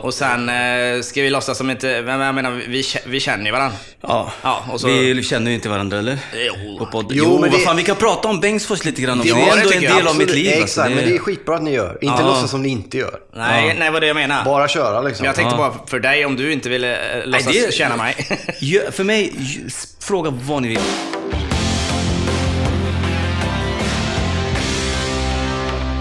[0.00, 2.02] Och sen eh, ska vi låtsas som inte...
[2.02, 3.76] Men jag menar, vi, vi känner ju varandra.
[4.00, 4.32] Ja.
[4.42, 6.18] Ja, och så- Vi känner ju inte varandra, eller?
[6.46, 6.86] Jo.
[6.92, 7.00] På.
[7.02, 9.28] Jo, Jo, men vad det- fan, vi kan prata om Bengtsfors lite grann också.
[9.28, 10.46] Ja, det är det ändå en tycker jag del av mitt liv.
[10.48, 10.80] Exakt, alltså.
[11.00, 11.98] men det är skitbra att ni gör.
[12.00, 12.26] Inte Ja.
[12.28, 13.18] låtsas som ni inte gör.
[13.36, 14.44] Nej, nej, vad det jag menar.
[14.44, 15.22] Bara köra liksom.
[15.22, 15.58] Men jag tänkte Ja.
[15.58, 18.14] bara för dig, om du inte ville eh, låtsas det- känna mig.
[18.92, 19.32] För mig,
[20.00, 20.80] fråga vad ni vill.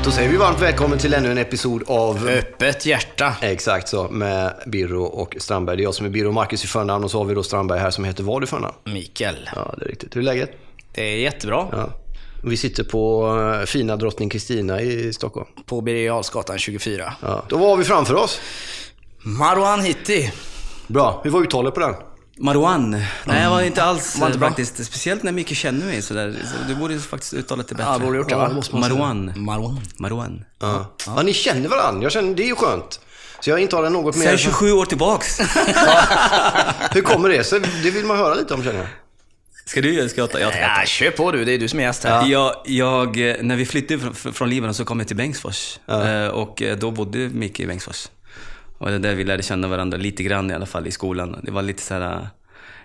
[0.05, 3.35] Då säger vi varmt välkommen till ännu en episod av Öppet hjärta.
[3.41, 5.77] Exakt så, med Birro och Strandberg.
[5.77, 7.79] Det är jag som är Birro, Marcus i förnamn och så har vi då Strandberg
[7.79, 8.73] här som heter vad i förnamn?
[8.83, 9.49] Mikael.
[9.55, 10.15] Ja, det är riktigt.
[10.15, 10.51] Hur är läget?
[10.93, 11.68] Det är jättebra.
[11.71, 11.89] Ja.
[12.43, 15.47] Vi sitter på eh, fina drottning Kristina i Stockholm.
[15.65, 17.13] På Birger Jarlsgatan 24.
[17.21, 17.43] Ja.
[17.49, 18.41] Då var vi framför oss.
[19.19, 20.32] Marwan Hitti.
[20.87, 21.21] Bra.
[21.24, 21.93] Hur var uttalet på den?
[22.38, 22.89] Marwan.
[23.25, 24.48] Nej, jag var inte alls Var inte bra.
[24.48, 24.86] faktiskt.
[24.86, 26.36] Speciellt när Micke känner mig sådär.
[26.44, 27.92] Så du borde faktiskt uttala det bättre.
[27.92, 28.61] Ja, borde gjort det, va?
[28.71, 29.34] Marwan.
[29.36, 29.82] Marwan.
[29.98, 30.46] Marwan.
[30.60, 30.96] Ja.
[31.06, 32.03] ja, ni känner varandra.
[32.03, 33.00] Jag känner, det är ju skönt.
[33.39, 34.25] Så jag intalar något mer...
[34.25, 35.39] Sen 27 år tillbaks.
[36.92, 37.61] Hur kommer det sig?
[37.83, 38.88] Det vill man höra lite om känner jag.
[39.66, 40.39] Ska du ska jag ta?
[40.39, 40.59] Jag tar.
[40.59, 41.45] Ja, kör på du.
[41.45, 42.25] Det är du som är gäst här.
[42.27, 45.80] Jag, jag, när vi flyttade från, från Libanon så kom jag till Bengtsfors.
[45.88, 48.08] Eh, Och eh, då bodde Micke i Bengtsfors.
[48.86, 51.39] Och det är där vi lärde känna varandra lite grann i alla fall i skolan.
[51.44, 52.28] Det var lite så här...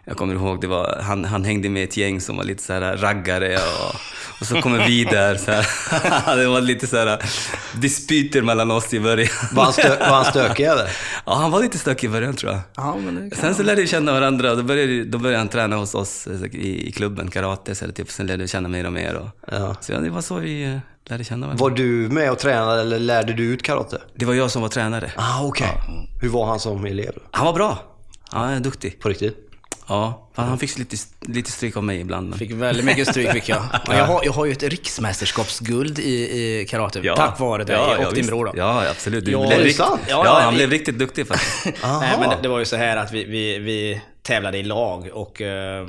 [0.04, 2.72] Jag kommer ihåg, det var, han, han hängde med ett gäng som var lite så
[2.72, 3.94] här raggare och,
[4.40, 5.36] och så kommer vi där.
[5.36, 6.36] Så här.
[6.36, 7.22] Det var lite så här
[7.80, 9.28] dispyter mellan oss i början.
[9.52, 10.90] Var han, stö, var han stökig eller?
[11.26, 12.60] Ja, han var lite stökig i början tror jag.
[12.76, 12.96] Ja.
[13.32, 16.26] Sen så lärde vi känna varandra och då började, då började han träna hos oss
[16.26, 17.74] eh, i, i klubben, karate.
[17.74, 19.14] Så det, typ, sen lärde vi känna mer och mer.
[19.14, 19.76] Och, Ja.
[19.80, 21.62] Så ja, det var så vi eh, lärde känna varandra.
[21.62, 23.98] Var du med och tränade eller lärde du ut karate?
[24.14, 25.12] Det var jag som var tränare.
[25.16, 25.68] Ah, okej.
[26.22, 27.12] Hur var han som elev?
[27.30, 27.78] Han var bra.
[28.30, 29.00] Han är duktig.
[29.00, 29.49] På riktigt?
[29.90, 32.28] Ja, han fick lite, lite stryk av mig ibland.
[32.28, 32.38] Men...
[32.38, 33.62] Fick väldigt mycket stryk fick jag.
[33.88, 37.14] Men jag har, jag har ju ett riksmästerskapsguld i, i karate.
[37.16, 38.52] Tack vare dig och din bror då.
[38.56, 39.24] Ja, absolut.
[39.24, 39.78] Du Ja, blev rikt...
[39.78, 41.64] Ja, Ja, ja, han blev riktigt duktig faktiskt.
[41.82, 45.08] Nej, men det, det var ju så här att vi, vi, vi tävlade i lag
[45.12, 45.86] och eh,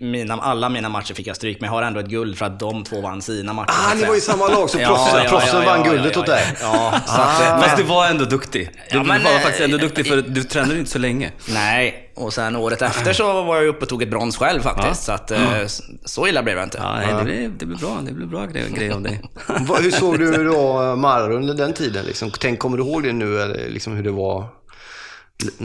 [0.00, 2.60] mina, alla mina matcher fick jag stryk, men jag har ändå ett guld för att
[2.60, 3.74] de två vann sina matcher.
[3.90, 6.56] Ah, ni var i samma lag, så proffsen, proffsen vann guldet åt dig?
[6.60, 8.70] Ja, eh, Fast du var ändå duktig.
[8.90, 11.32] Du Ja, men, var eh, faktiskt ändå duktig för du tränade inte så länge.
[11.48, 15.02] Nej, och sen året efter så var jag uppe och tog ett brons själv faktiskt.
[15.04, 16.78] Så att eh, s- så illa blev jag inte.
[16.82, 17.98] Ja, nej, det, blev, det blev bra.
[18.06, 19.20] Det blev bra grej, grej av dig.
[19.82, 22.04] Hur såg du då eh, Marr under den tiden?
[22.04, 22.30] Liksom?
[22.40, 24.46] Tänk, kommer du ihåg det nu, eller liksom hur det var?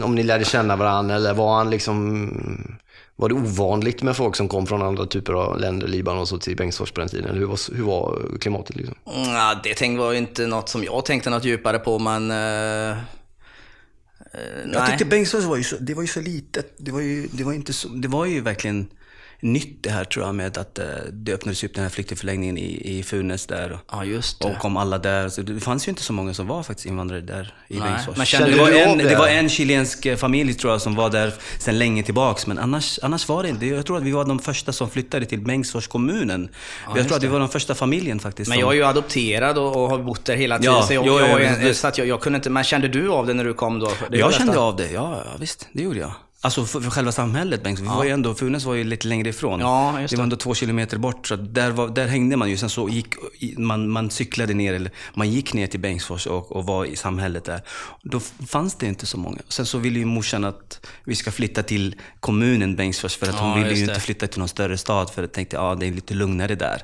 [0.02, 2.76] Om ni lärde känna varandra, eller var han liksom...
[3.16, 6.38] Var det ovanligt med folk som kom från andra typer av länder, Libanon och så
[6.38, 7.36] till Bengtsfors på den tiden?
[7.36, 8.94] Hur var, hur var klimatet liksom?
[9.16, 12.30] Mm, Ja, det tänk var ju inte något som jag tänkte något djupare på, men...
[14.32, 14.90] eh, Jag nej.
[14.90, 16.74] tyckte Bengtsfors var ju så, det var ju så litet.
[16.76, 18.88] Det var ju, det var inte så, det var ju verkligen
[19.40, 22.98] nytt det här tror jag med att eh, det öppnades upp den här flyktingförläggningen i,
[22.98, 23.72] i Funäs där.
[23.72, 24.48] Och, Ja, just det.
[24.48, 25.28] och kom alla där.
[25.28, 27.78] Så det fanns ju inte så många som var faktiskt invandrare där i.
[27.78, 28.16] Bengtsfors.
[28.16, 29.04] Men kände det, var en, det?
[29.08, 32.46] det var en chilensk eh, familj tror jag som var där sedan länge tillbaks.
[32.46, 33.66] Men annars, annars var det inte.
[33.66, 36.48] Jag tror att vi var de första som flyttade till Bengtsfors kommunen.
[36.96, 38.48] jag tror att vi var de första familjen faktiskt.
[38.48, 40.74] Men som, jag är ju adopterad och, och har bott där hela tiden.
[40.74, 42.50] Ja, så jag, jo, jag, jag, så att jag, jag kunde inte...
[42.50, 43.92] Men kände du av det när du kom då?
[44.10, 45.68] Det jag kände nästan- av det, ja, ja visst.
[45.72, 46.12] Det gjorde jag.
[46.42, 47.90] Alltså för, för själva samhället Bengtsfors.
[47.90, 49.60] Vi var ju ändå, Funäs var ju lite längre ifrån.
[49.60, 51.26] Ja, just det var ändå två kilometer bort.
[51.26, 52.56] Så att där, var, där hängde man ju.
[52.56, 53.14] Sen så gick
[53.56, 57.44] man, man cyklade ner, eller man gick ner till Bengtsfors och, och var i samhället
[57.44, 57.60] där.
[58.02, 59.38] Då fanns det inte så många.
[59.48, 63.16] Sen så ville ju morsan att vi ska flytta till kommunen Bengtsfors.
[63.16, 64.00] För att Ja, hon ville ju just inte det.
[64.00, 65.10] flytta till någon större stad.
[65.10, 66.82] För jag tänkte, ja det är lite lugnare där.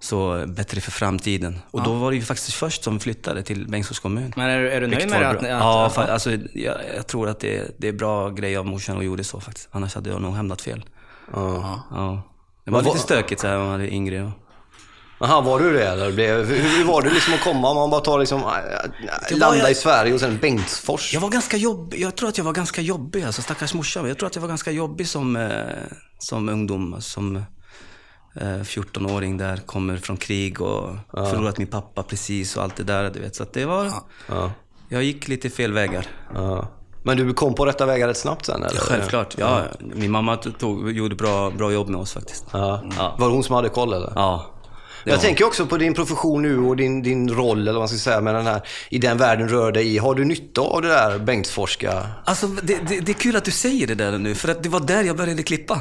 [0.00, 1.58] Så bättre för framtiden.
[1.70, 4.32] Och då var det ju faktiskt först som flyttade till Bengtsfors kommun.
[4.36, 5.24] Men är, är du nöjd med det?
[5.24, 8.30] var Att, att, ja, att, fa- alltså, jag, jag tror att det, det är bra
[8.30, 9.68] grej av morsan och gjorde så faktiskt.
[9.72, 10.84] Annars hade jag nog hamnat fel.
[11.32, 11.82] Ja.
[11.90, 12.22] Ja.
[12.64, 14.22] Det var Men vad- lite stökigt så här när man var yngre.
[14.22, 14.30] Och...
[15.20, 16.12] Jaha, var du det eller?
[16.12, 17.70] Blev, hur, var det liksom att komma?
[17.70, 21.14] Om man bara tar liksom, äh, var landa jag- i Sverige och sen Bengtsfors?
[21.14, 22.00] Jag var ganska jobbig.
[22.00, 24.08] Jag tror att jag var ganska jobbig, alltså stackars morsan.
[24.08, 25.50] Jag tror att jag var ganska jobbig som, eh,
[26.18, 26.96] som ungdom.
[27.00, 27.42] Som
[28.40, 33.10] 14-åring där, kommer från krig och förlorat min pappa precis och allt det där.
[33.10, 33.36] Du vet.
[33.36, 33.92] Så det var...
[34.26, 34.52] Ja.
[34.88, 36.06] Jag gick lite fel vägar.
[36.34, 36.68] Ja.
[37.02, 38.78] Men du kom på rätta vägar rätt snabbt sen eller?
[38.80, 39.34] Självklart.
[39.38, 42.44] Ja, min mamma tog, gjorde bra, bra jobb med oss faktiskt.
[42.52, 42.82] Ja.
[43.18, 44.12] Var det hon som hade koll eller?
[44.14, 44.46] Ja.
[45.04, 47.98] Jag tänker också på din profession nu och din, din roll, eller vad man ska
[47.98, 49.98] säga, med den här, i den världen du rör dig i.
[49.98, 52.06] Har du nytta av det där Bengtsforska?
[52.24, 54.68] Alltså, det, det, det är kul att du säger det där nu, för att det
[54.68, 55.80] var där jag började klippa.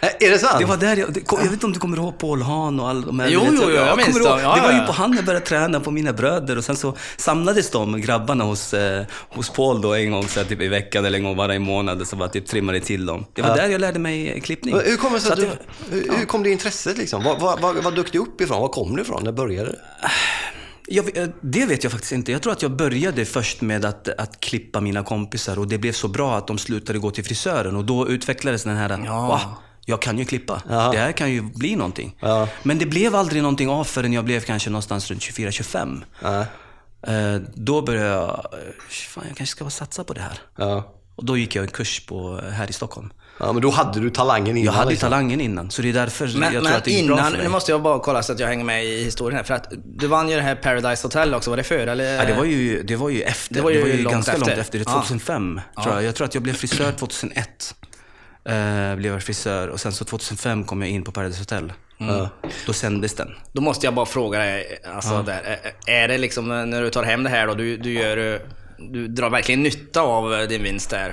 [0.00, 0.58] Ä- Är det sant?
[0.58, 2.88] Det var där jag, det, jag vet inte om du kommer ihåg Paul Hahn och
[2.88, 3.28] alla de här.
[3.28, 4.40] Jo, jo, jo, jag minns kommer ihåg.
[4.40, 4.86] Ja, Det var ja, ju ja.
[4.86, 6.58] på han jag började träna, på mina bröder.
[6.58, 10.46] Och sen så samlades de, grabbarna, hos, eh, hos Paul då en gång så här,
[10.46, 12.08] typ i veckan eller en gång varje månad.
[12.08, 13.24] Så bara typ trimmade till dem.
[13.34, 14.76] Det var där jag lärde mig eh, klippning.
[14.76, 15.58] Men Hur kommer det sig Så att
[15.90, 17.22] du, hur, hur kom det intresset liksom?
[17.24, 18.60] Var, var, var, var dök det upp ifrån?
[18.60, 19.24] Var kom det ifrån?
[19.24, 19.78] När började det?
[20.90, 22.32] Jag, eh, det vet jag faktiskt inte.
[22.32, 25.92] Jag tror att jag började först med att, att klippa mina kompisar och det blev
[25.92, 29.26] så bra att de slutade gå till frisören och då utvecklades den här, Ja.
[29.28, 29.40] va?
[29.88, 30.62] Jag kan ju klippa.
[30.68, 30.90] Ja.
[30.92, 32.16] Det här kan ju bli någonting.
[32.20, 32.48] Ja.
[32.62, 36.02] Men det blev aldrig någonting av förrän jag blev kanske någonstans runt 24-25.
[36.22, 36.44] Nej.
[37.16, 38.58] Eh, då började jag, eh,
[38.88, 40.38] fan jag kanske ska bara satsa på det här.
[40.56, 40.94] Ja.
[41.16, 43.12] Och då gick jag en kurs på, här i Stockholm.
[43.40, 45.10] ja, men då hade du talangen innan Jag hade liksom.
[45.10, 47.30] talangen innan, så det är därför Men, jag tror men att det gick bra innan,
[47.30, 47.46] för mig.
[47.46, 49.44] nu måste jag bara kolla så att jag hänger med i historien här.
[49.44, 52.04] För att du vann ju det här Paradise Hotel också, var det före eller?
[52.16, 53.54] Ja, det, var ju, det var ju efter.
[53.54, 54.46] Det var ju långt ganska efter.
[54.46, 54.78] långt efter.
[54.78, 54.92] Det Ja.
[54.92, 56.04] 2005 tror jag.
[56.04, 57.74] Jag tror att jag blev frisör 2001.
[58.48, 61.72] Eh, blev jag frisör och sen så 2005 kom jag in på Paradise Hotel.
[62.66, 63.34] Då sändes den.
[63.52, 67.22] Då måste jag bara fråga dig, alltså där, är- det liksom när du tar hem
[67.22, 68.40] det här då, du, du gör eh,
[68.78, 71.08] du drar verkligen nytta av eh, din vinst där?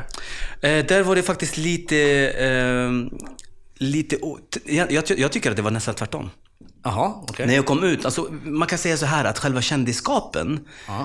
[0.62, 1.98] Eh, där var det faktiskt lite...
[2.30, 2.92] Eh,
[3.78, 4.18] lite
[4.66, 6.30] jag, jag tycker att det var nästan tvärtom.
[6.88, 7.48] Jaha, okej.
[7.48, 10.60] När jag kom ut, alltså, man kan säga så här att själva kändisskapen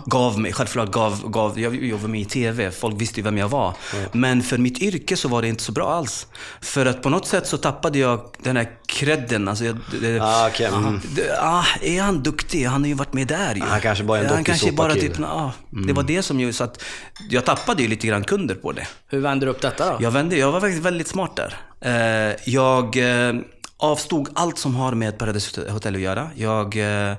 [0.07, 3.49] gav mig, självklart gav, gav, jag jobbade med i TV, folk visste ju vem jag
[3.49, 3.75] var.
[4.13, 6.27] Men för mitt yrke så var det inte så bra alls.
[6.61, 9.49] För att på något sätt så tappade jag den här credden.
[9.49, 10.67] Alltså jag, det, Ah, okej.
[10.67, 11.01] Mm.
[11.17, 12.65] det, ah, är han duktig?
[12.65, 13.63] Han har ju varit med där ju.
[13.63, 15.51] Han kanske bara är en Han kanske bara typ, ah,
[15.87, 16.83] Det var det som gjorde så att
[17.31, 18.87] jag tappade ju lite grann kunder på det.
[19.09, 20.05] Hur vände du upp detta då?
[20.05, 21.57] Jag vände, jag var faktiskt väldigt smart där.
[21.81, 23.35] Eh, jag eh,
[23.81, 26.31] avstod allt som har med Paradise Hotel att göra.
[26.35, 27.17] Jag, eh,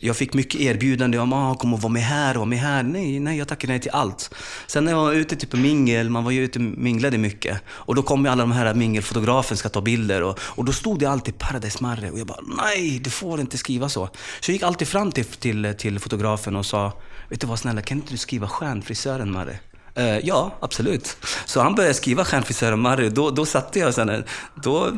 [0.00, 2.82] jag fick mycket erbjudanden om ah, att komma och vara med här och med här.
[2.82, 4.34] Nej, nej, jag tackade nej till allt.
[4.66, 7.60] Sen när jag var ute typ på mingel, man var ju ute och minglade mycket.
[7.68, 10.98] Och då kom ju alla de här mingelfotografen ska ta bilder och, och då stod
[10.98, 14.08] det alltid Paradise Marre och jag bara nej, du får inte skriva så.
[14.40, 16.92] Så jag gick alltid fram till, till, till fotografen och sa,
[17.28, 19.58] vet du vad snälla, kan inte du skriva stjärnfrisören Marre?
[19.98, 21.16] Eh, ja, absolut.
[21.46, 23.08] Så han började skriva Stjärnfrisören Marry.
[23.08, 24.24] Då, då satte jag sen,
[24.54, 24.90] då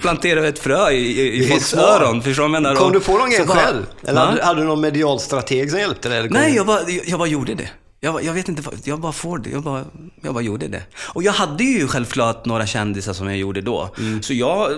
[0.00, 2.22] planterade jag ett frö i, i, i folks öron.
[2.22, 2.76] Förstår du vad jag menar?
[2.76, 3.86] Kom du på någon grej själv?
[4.06, 6.28] Eller hade, hade du någon medial strateg som hjälpte dig?
[6.30, 7.68] Nej, jag bara, jag, jag bara gjorde det.
[8.00, 9.50] Jag, jag vet inte, jag bara får det.
[9.50, 9.84] Jag bara,
[10.22, 10.82] jag bara gjorde det.
[10.96, 13.94] Och jag hade ju självklart några kändisar som jag gjorde då.
[13.98, 14.22] Mm.
[14.22, 14.70] Så jag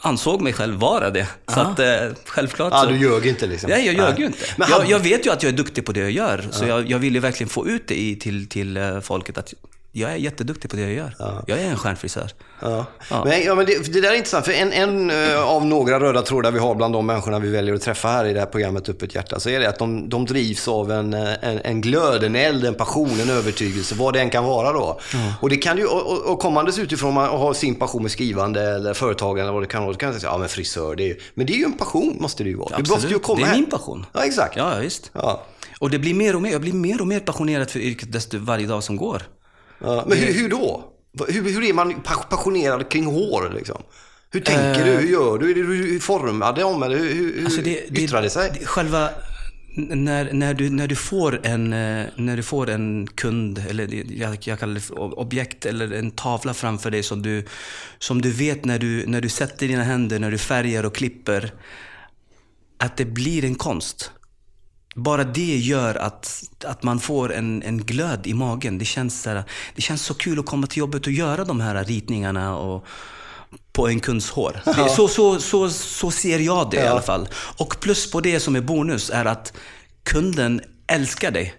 [0.00, 1.28] ansåg mig själv vara det.
[1.54, 1.86] Så att eh,
[2.26, 2.88] självklart Ja, så...
[2.88, 3.70] du ljög inte liksom?
[3.70, 4.38] Nej, jag ljög ju inte.
[4.56, 6.44] Men jag, hade- jag vet ju att jag är duktig på det jag gör.
[6.50, 9.54] Så jag, jag vill ju verkligen få ut det i, till, till eh, folket att
[9.96, 11.42] jag är jätteduktig på det jag gör.
[11.46, 12.30] Jag är en stjärnfrisör.
[12.60, 12.86] Ja.
[13.10, 13.24] Ja.
[13.24, 16.22] Men, ja, men det, det där är intressant, för en, en eh, av några röda
[16.22, 18.88] trådar vi har bland de människorna vi väljer att träffa här i det här programmet
[18.88, 22.24] Öppet hjärta, så är det att de, de drivs av en, eh, en, en glöd,
[22.24, 25.00] en eld, en passion, en övertygelse, vad det än kan vara då.
[25.40, 28.94] Och det kan ju, och, och, kommandes utifrån man har sin passion med skrivande eller
[28.94, 31.08] företagande eller vad det kan vara, då kan man säga, ja men frisör, det är
[31.08, 32.76] ju, men det är ju en passion måste det ju vara.
[32.76, 34.06] Det måste ju komma det är min passion.
[34.12, 34.56] Ja, exakt.
[34.56, 35.10] Ja, ja, visst.
[35.12, 35.42] Ja.
[35.78, 38.38] Och det blir mer och mer, jag blir mer och mer passionerad för yrket desto
[38.38, 39.22] varje dag som går.
[39.78, 40.92] Ja, men hur, hur då?
[41.28, 43.82] Hur, hur är man pa- passionerad kring hår liksom?
[44.30, 44.90] Hur tänker du?
[44.90, 45.50] Hur gör du?
[45.50, 48.50] Är det du formar dem eller hur, hur Alltså yttrar det sig?
[48.60, 49.10] det- Själva,
[49.76, 54.04] när, när, du, när, du får en, eh, när du får en kund, eller det-
[54.14, 57.44] jag, jag kallar det objekt, eller en tavla framför dig som du,
[57.98, 61.52] som du vet när du, när du sätter dina händer, när du färgar och klipper,
[62.78, 64.10] att det blir en konst.
[64.96, 68.78] Bara det gör att, att man får en, en glöd i magen.
[68.78, 69.44] Det känns, så här,
[69.74, 72.84] det känns så kul att komma till jobbet och göra de här ritningarna och,
[73.72, 74.60] på en kunds hår.
[74.96, 77.28] Så, så, så, så ser jag det i alla fall.
[77.56, 79.52] Och plus på det som är bonus är att
[80.02, 81.54] kunden älskar dig.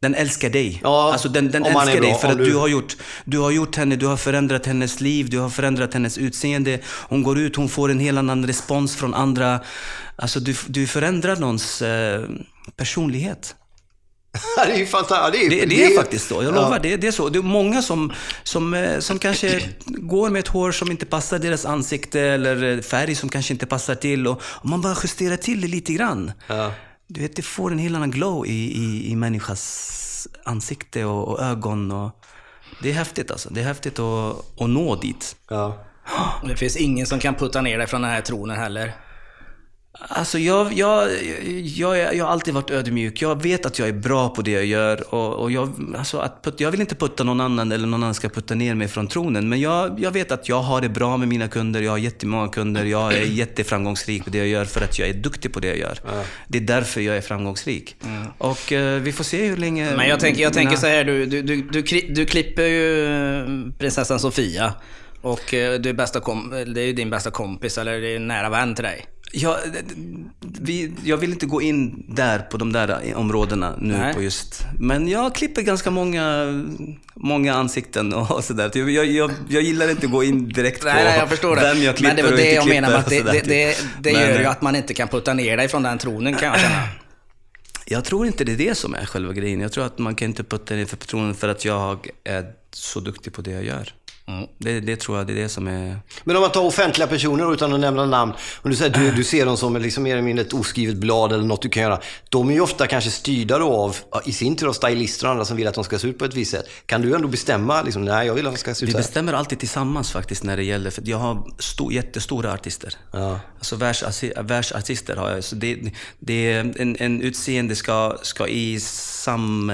[0.00, 0.80] Den älskar dig.
[0.84, 3.76] Ja, alltså den, den älskar dig för att du- du har, gjort, du har gjort
[3.76, 6.78] henne, du har förändrat hennes liv, du har förändrat hennes utseende.
[7.08, 9.60] Hon går ut, hon får en helt annan respons från andra.
[10.16, 12.22] Alltså du, du förändrar någons eh,
[12.76, 13.54] personlighet.
[14.66, 15.42] det är ju fantastiskt.
[15.44, 16.50] Ja, Det, det är faktiskt så, jag Ja.
[16.62, 16.78] lovar.
[16.82, 17.28] Det, det är så.
[17.28, 18.12] Det är många som,
[18.42, 23.14] som, eh, som kanske går med ett hår som inte passar deras ansikte eller färg
[23.14, 24.26] som kanske inte passar till.
[24.26, 26.32] Och, och man bara justerar till det lite grann.
[26.46, 26.72] Ja.
[27.06, 31.42] Du vet, det får en helt annan glow i, i, i människas ansikte och, och
[31.42, 31.92] ögon.
[31.92, 32.10] Och,
[32.82, 33.48] det är häftigt alltså.
[33.50, 35.36] Det är häftigt att, att nå dit.
[35.48, 35.84] Ja.
[36.48, 38.94] Det finns ingen som kan putta ner dig från den här tronen heller.
[40.00, 41.08] Alltså jag, jag,
[41.64, 43.22] jag, jag har alltid varit ödmjuk.
[43.22, 45.14] Jag vet att jag är bra på det jag gör.
[45.14, 48.14] Och, och jag, alltså att put, jag vill inte putta någon annan eller någon annan
[48.14, 49.48] ska putta ner mig från tronen.
[49.48, 51.82] Men jag, jag vet att jag har det bra med mina kunder.
[51.82, 52.84] Jag har jättemånga kunder.
[52.84, 55.78] Jag är jätteframgångsrik på det jag gör för att jag är duktig på det jag
[55.78, 55.98] gör.
[56.48, 57.96] Det är därför jag är framgångsrik.
[58.38, 59.96] Och eh, vi får se hur länge...
[59.96, 63.06] Men jag tänker, jag tänker mina- så här, du, du, du, du, du klipper ju
[63.06, 63.44] eh,
[63.78, 64.72] prinsessan Sofia.
[65.20, 68.16] Och eh, du är bästa kom, det är ju din bästa kompis, eller det är
[68.16, 69.06] en nära vän till dig.
[69.32, 69.58] Ja,
[70.40, 74.14] vi, jag vill inte gå in där på de där områdena nu Nej.
[74.14, 74.64] på just...
[74.78, 76.46] Men jag klipper ganska många,
[77.14, 78.70] många ansikten och sådär.
[78.74, 81.96] Jag, jag, jag, gillar inte att gå in direkt på Nej, nej, jag vem jag
[81.96, 83.44] klipper Men det var och det inte jag klipper menar att och det, det, typ.
[83.44, 86.34] det, det Men, gör ju att man inte kan putta ner dig från den tronen
[86.34, 86.82] kan jag känna.
[87.86, 89.60] Jag tror inte det är det som är själva grejen.
[89.60, 93.00] Jag tror att man kan inte putta ner för personen för att jag är så
[93.00, 93.92] duktig på det jag gör.
[94.28, 94.46] Mm.
[94.58, 95.98] Det, det tror jag det är det som är...
[96.24, 98.32] Men om man tar offentliga personer utan att nämna namn.
[98.62, 101.32] Om du säger du, du ser dem som liksom mer eller mindre ett oskrivet blad
[101.32, 102.00] eller något du kan göra.
[102.28, 105.44] De är ju ofta kanske styrda då av, i sin tur av stylister och andra
[105.44, 106.66] som vill att de ska se ut på ett visst sätt.
[106.86, 109.32] Kan du ändå bestämma, liksom, nej jag vill att de ska se ut Vi bestämmer
[109.32, 112.94] alltid tillsammans faktiskt när det gäller, för jag har sto, jättestora artister.
[113.12, 113.40] Ja.
[113.58, 115.44] Alltså världsarti- världsartister har jag.
[115.44, 115.78] Så det,
[116.18, 119.72] det en, en utseende ska, ska i sam,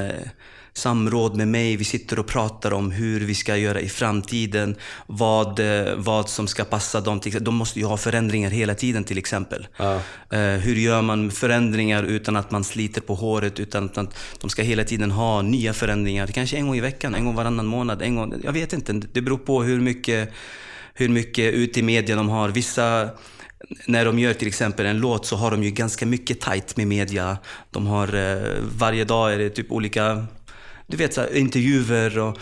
[0.75, 4.76] samråd med mig, vi sitter och pratar om hur vi ska göra i framtiden,
[5.07, 7.21] vad, eh, vad som ska passa dem.
[7.41, 9.67] De måste ju ha förändringar hela tiden till exempel.
[9.76, 9.95] Ja.
[10.31, 14.62] Eh, hur gör man förändringar utan att man sliter på håret, utan att de ska
[14.62, 16.26] hela tiden ha nya förändringar.
[16.26, 18.93] Kanske en gång i veckan, en gång varannan månad, en gång, jag vet inte.
[18.93, 20.33] Det beror på hur mycket,
[20.95, 22.49] hur mycket ute i media de har.
[22.49, 23.11] Vissa
[23.87, 26.87] när de gör till exempel en låt så har de ju ganska mycket tight med
[26.87, 27.38] media.
[27.71, 28.43] De har, eh,
[28.79, 30.26] varje dag är det typ olika,
[30.92, 32.38] du vet så här, intervjuer och,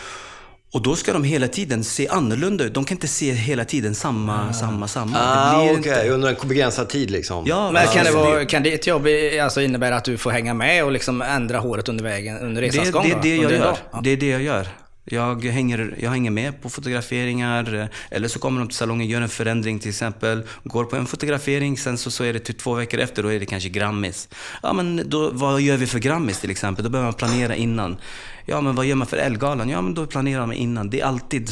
[0.72, 2.74] och då ska de hela tiden se annorlunda ut.
[2.74, 5.18] De kan inte se hela tiden samma, samma, samma.
[5.20, 6.08] Ah, det inte...
[6.08, 7.44] Under en begränsad tid liksom.
[7.46, 9.06] Ja, Men kan, det vara, kan ditt jobb
[9.42, 12.86] alltså innebära att du får hänga med och liksom ändra håret under vägen, under resans
[12.86, 13.02] det, gång?
[13.08, 13.20] det, då?
[13.22, 13.76] det, jag gör.
[13.92, 14.00] Ja.
[14.02, 14.68] det är det jag gör.
[15.04, 19.20] Jag hänger, jag hänger med på fotograferingar, eh, eller så kommer de till salongen, gör
[19.20, 22.74] en förändring till exempel, går på en fotografering, sen så, så är det typ två
[22.74, 24.28] veckor efter, då är det kanske Grammis.
[24.62, 26.84] Ja men då, vad gör vi för Grammis till exempel?
[26.84, 27.96] Då behöver man planera innan.
[28.46, 29.68] Ja men vad gör man för Elgalan?
[29.68, 30.90] Ja men då planerar man innan.
[30.90, 31.50] Det är alltid,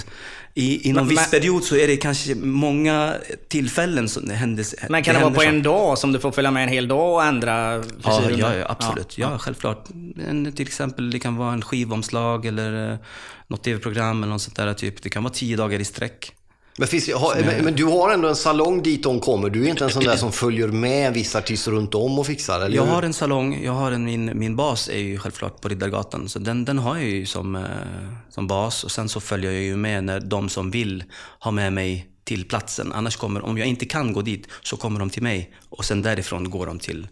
[0.54, 3.14] i, inom Men- viss period så är det kanske många
[3.48, 4.66] tillfällen som det händer.
[4.88, 6.88] Men kan det, vara händer på en dag som du får följa med en hel
[6.88, 8.38] dag och ändra Ja, frisyren?
[8.38, 9.18] ja, ja, absolut.
[9.18, 9.88] Ja, självklart.
[10.28, 12.98] En, till exempel, det kan vara en skivomslag eller eh,
[13.46, 14.74] något tv-program eller något sånt där.
[14.74, 15.02] Typ.
[15.02, 16.32] Det kan vara tio dagar i sträck.
[16.78, 19.50] Men, finns, har, men, men du har ändå en salong dit de kommer.
[19.50, 22.60] Du är inte en sån där som följer med vissa artister runt om och fixar,
[22.60, 22.92] eller Jag hur?
[22.92, 26.28] har en salong, jag har en, min, min bas är ju självklart på Riddargatan.
[26.28, 27.62] Så den, den har jag ju som, eh,
[28.30, 28.84] som bas.
[28.84, 31.04] Och sen så följer jag ju med när de som vill
[31.40, 32.92] ha med mig till platsen.
[32.92, 35.54] Annars kommer, om jag inte kan gå dit, så kommer de till mig.
[35.68, 37.08] Och sen därifrån går de till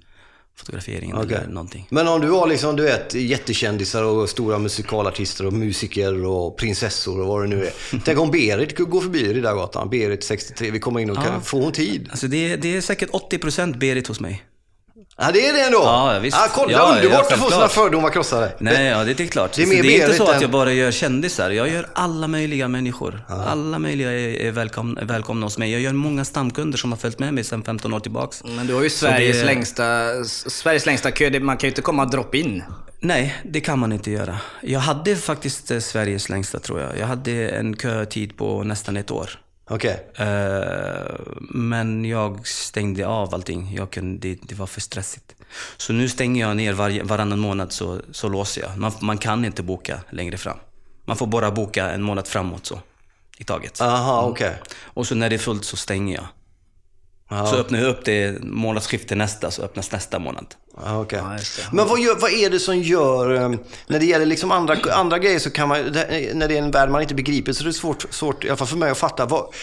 [0.57, 1.37] fotograferingen Okej.
[1.37, 1.87] eller någonting.
[1.91, 7.21] Men om du har liksom, du vet, jättekändisar och stora musikalartister och musiker och prinsessor
[7.21, 7.73] och vad det nu är.
[8.05, 11.73] Tänk om Berit går förbi Riddargatan, Berit 63, vi kommer in och kan, får hon
[11.73, 12.09] tid?
[12.11, 14.45] Alltså det, det är säkert 80% Berit hos mig.
[15.19, 15.79] Ja, det är det ändå?
[15.79, 16.37] Ja, visst.
[16.41, 18.53] Ja, kolla, Ja, underbart ja, att få sina fördomar krossade.
[18.59, 19.53] Nej, ja, det är klart.
[19.57, 21.51] Det är Så mer det är inte så att jag bara gör kändisar.
[21.51, 23.25] Jag gör alla möjliga människor.
[23.29, 25.73] Alla möjliga är, välkomna, är välkomna hos mig.
[25.73, 28.45] Jag gör många stamkunder som har följt med mig sedan 15 år tillbaks.
[28.45, 29.85] Men du har ju Sveriges, det- längsta,
[30.25, 31.41] Sveriges längsta kö.
[31.41, 32.63] Man kan ju inte komma drop-in.
[33.01, 34.39] Nej, det kan man inte göra.
[34.63, 36.99] Jag hade faktiskt eh, Sveriges längsta tror jag.
[36.99, 39.31] Jag hade en kötid på nästan ett år.
[39.71, 40.07] Okej.
[40.15, 43.75] Eh, men jag stängde av allting.
[43.75, 45.35] Jag kunde, det, det var för stressigt.
[45.77, 48.79] Så nu stänger jag ner varje, varannan månad så, så låser jag.
[48.79, 50.59] Man, man kan inte boka längre fram.
[51.05, 52.81] Man får bara boka en månad framåt så.
[53.39, 53.81] I taget.
[53.81, 54.55] Aha, okej.
[54.83, 56.27] Och så när det är fullt så stänger jag.
[57.29, 57.47] Ja.
[57.47, 60.47] Så öppnar jag upp det månadsskifte nästa, så öppnas nästa månad.
[60.85, 61.07] Ja,
[61.39, 61.63] just det.
[61.73, 63.51] Men vad, gör, vad är det som gör, eh,
[63.87, 65.79] när det gäller liksom andra, andra grejer så kan man,
[66.35, 68.57] när det är en värld man inte begriper så är det svårt, svårt i alla
[68.57, 69.27] fall för mig att fatta.
[69.27, 69.55] Vad,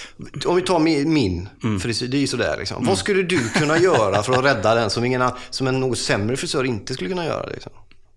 [0.45, 1.79] om vi tar min, min Mm.
[1.79, 2.85] frisyr, det är ju sådär liksom.
[2.85, 6.37] Vad skulle du kunna göra för att rädda den som, ingen, som en något sämre
[6.37, 7.45] frisör inte skulle kunna göra?
[7.49, 7.71] Liksom?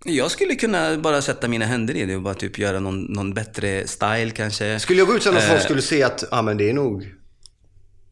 [0.05, 3.33] Jag skulle kunna bara sätta mina händer i det och bara typ göra någon, någon
[3.33, 4.79] bättre style kanske.
[4.79, 5.63] Skulle jag gå ut sen och folk Eh.
[5.63, 7.13] skulle se att, ja men det är nog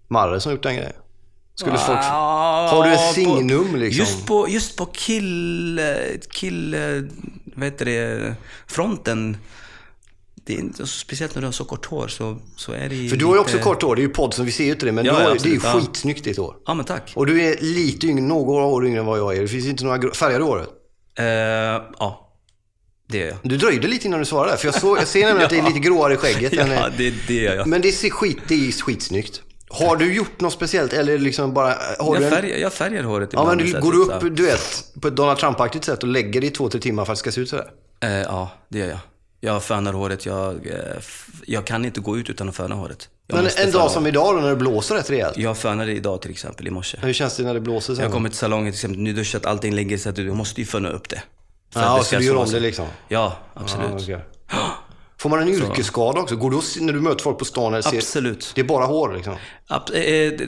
[0.08, 0.94] Marre som gjort den grejen?
[1.56, 4.00] Skulle folk, Ah, har du ett på- signum liksom?
[4.00, 5.82] Just på, just på kill,
[6.32, 6.76] kill,
[7.56, 8.36] vad heter det,
[8.68, 9.38] fronten.
[10.46, 13.16] Det är inte, speciellt när du har så kort hår så, så är det För
[13.18, 14.72] du har ju också lite- kort hår, det är ju podd som vi ser ju
[14.72, 15.80] inte det, men Ja, du har, ja, det är ju ja.
[15.80, 16.56] skitsnyggt ditt hår.
[16.66, 17.12] Ja men tack.
[17.16, 19.42] Och du är lite yngre, några år yngre än vad jag är.
[19.42, 20.70] Det finns inte några gr- färgade håret.
[21.18, 21.26] Eh,
[22.00, 22.32] ja,
[23.10, 23.38] det gör jag.
[23.44, 25.64] Du dröjde lite innan du svarade för jag, såg, jag ser nämligen att det är
[25.68, 26.54] lite gråare i skägget.
[26.58, 27.68] än, Ja, det, det gör jag.
[27.68, 29.42] Men det ser skit, det är skitsnyggt.
[29.70, 31.76] Har du gjort något speciellt eller liksom bara...
[32.00, 34.22] Har du Jag en, färgar, jag färgar håret ja, men ibland, du går typ upp,
[34.22, 37.06] så du vet, på ett Donald Trump-aktigt sätt och lägger det i två, tre timmar
[37.06, 37.72] för att det ska se ut sådär.
[38.00, 39.00] Eh, ja, det gör jag.
[39.40, 40.26] Jag fönar håret.
[40.26, 40.80] Jag, eh,
[41.46, 43.10] jag kan inte gå ut utan att föna håret.
[43.28, 44.14] Jag Men en dag som håret.
[44.14, 45.38] idag då, när det blåser rätt rejält.
[45.38, 46.98] Jag fönade idag till exempel i morse.
[47.02, 48.04] Hur känns det när det blåser sen?
[48.04, 50.90] Jag kommer till salongen till exempel, nyduschat, allting ligger så att du måste ju föna
[50.90, 51.22] upp det.
[51.74, 52.88] Ja, det så du gör om det liksom?
[53.08, 53.90] Ja, absolut.
[53.90, 54.20] Ja, okej.
[55.26, 56.36] Får man en yrkesskada också?
[56.36, 57.74] Går du och, när du möter folk på stan?
[57.74, 58.52] Eller ser, Absolut.
[58.56, 59.36] Det är bara hår liksom?
[59.68, 60.02] Ab- eh,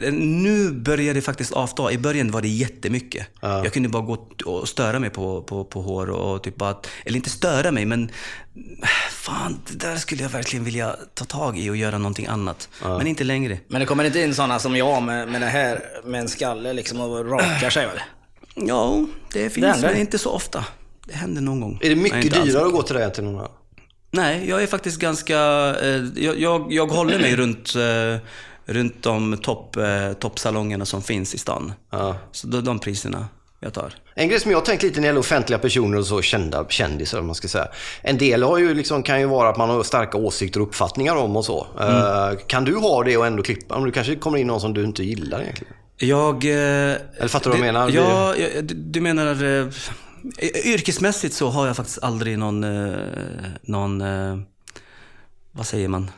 [0.08, 1.92] eh, nu börjar det faktiskt avta.
[1.92, 3.28] I början var det jättemycket.
[3.42, 6.88] Jag kunde bara gå och störa mig på, på, på hår och typ bara, att-
[7.06, 8.12] eller inte störa mig men
[9.12, 12.70] fan, det där skulle jag verkligen vilja ta tag i och göra någonting annat.
[12.84, 13.60] Men inte längre.
[13.68, 16.74] Men det kommer inte in sådana som jag med, med det här, med en skalle
[16.74, 18.00] liksom och rakar sig väl?
[18.56, 19.90] Ja, det finns händer.
[19.92, 20.66] men inte så ofta.
[21.06, 21.80] Det händer någon gång.
[21.82, 23.52] Är det mycket dyrare att gå till det än till någon annan?
[24.12, 25.38] Nej, jag är faktiskt ganska...
[25.82, 28.22] Eh, jag, jag, jag håller mig runt, eh,
[28.66, 31.74] runt de topp, eh, toppsalongerna som finns i stan.
[31.92, 32.16] Ja.
[32.32, 33.28] Så det är de priserna
[33.60, 33.94] jag tar.
[34.16, 36.66] En grej som jag har tänkt lite när det gäller offentliga personer och så kända
[36.70, 37.68] kändisar, om man ska säga.
[38.02, 41.16] En del har ju liksom, kan ju vara att man har starka åsikter och uppfattningar
[41.16, 41.68] om och så.
[41.80, 43.76] Eh, kan du ha det och ändå klippa?
[43.76, 45.74] Om du kanske kommer in någon som du inte gillar egentligen?
[45.98, 46.46] Jag...
[46.46, 47.90] Eller fattar du vad jag menar?
[47.90, 48.34] Ja,
[48.74, 49.36] du menar...
[50.38, 52.64] eh, yrkesmässigt så har jag faktiskt aldrig någon...
[52.64, 53.00] eh,
[53.62, 54.38] någon eh,
[55.52, 56.12] vad säger man?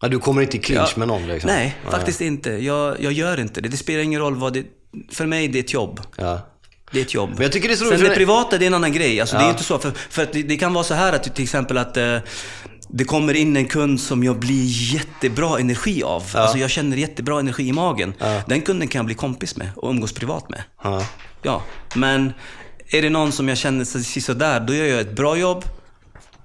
[0.00, 0.98] Ja, du kommer inte i clinch Ja.
[0.98, 1.50] med någon liksom?
[1.50, 2.50] Nej, faktiskt inte.
[2.50, 3.68] Jag, jag gör inte det.
[3.68, 4.64] Det spelar ingen roll vad det...
[5.12, 6.00] För mig det är ett jobb.
[6.16, 6.40] Ja.
[6.92, 7.30] Det är ett jobb.
[7.34, 9.20] Men jag tycker det är så Sen det privata, det är en annan grej.
[9.20, 9.50] Alltså, Det är Ja.
[9.50, 9.78] inte så.
[9.78, 12.18] För, för att det, det kan vara så här att till exempel att eh,
[12.88, 16.22] det kommer in en kund som jag blir jättebra energi av.
[16.34, 18.14] Alltså jag känner jättebra energi i magen.
[18.46, 20.62] Den kunden kan jag bli kompis med och umgås privat med.
[20.82, 21.06] Ja.
[21.42, 21.62] Ja,
[21.94, 22.32] men
[22.88, 25.64] är det någon som jag känner sig sådär, då gör jag ett bra jobb.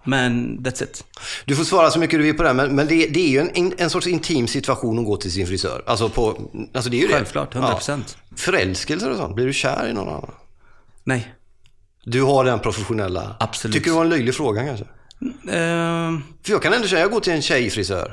[0.04, 1.04] Men that's it.
[1.46, 3.40] Du får svara så mycket du vill på det, men, men det, det är ju
[3.40, 5.84] en, en sorts intim situation att gå till sin frisör.
[5.88, 7.14] Alltså, på, alltså det är ju det.
[7.14, 7.90] Självklart, 100%.
[7.90, 8.36] Ja.
[8.38, 10.32] Förälskelser och sånt, blir du kär i någon annan?
[11.04, 11.34] Nej.
[12.04, 13.36] Du har den professionella...
[13.40, 13.74] Absolut.
[13.76, 14.86] Tycker du det var en löjlig fråga kanske?
[15.52, 18.12] Ehm, För jag kan ändå säga, jag går till en tjejfrisör.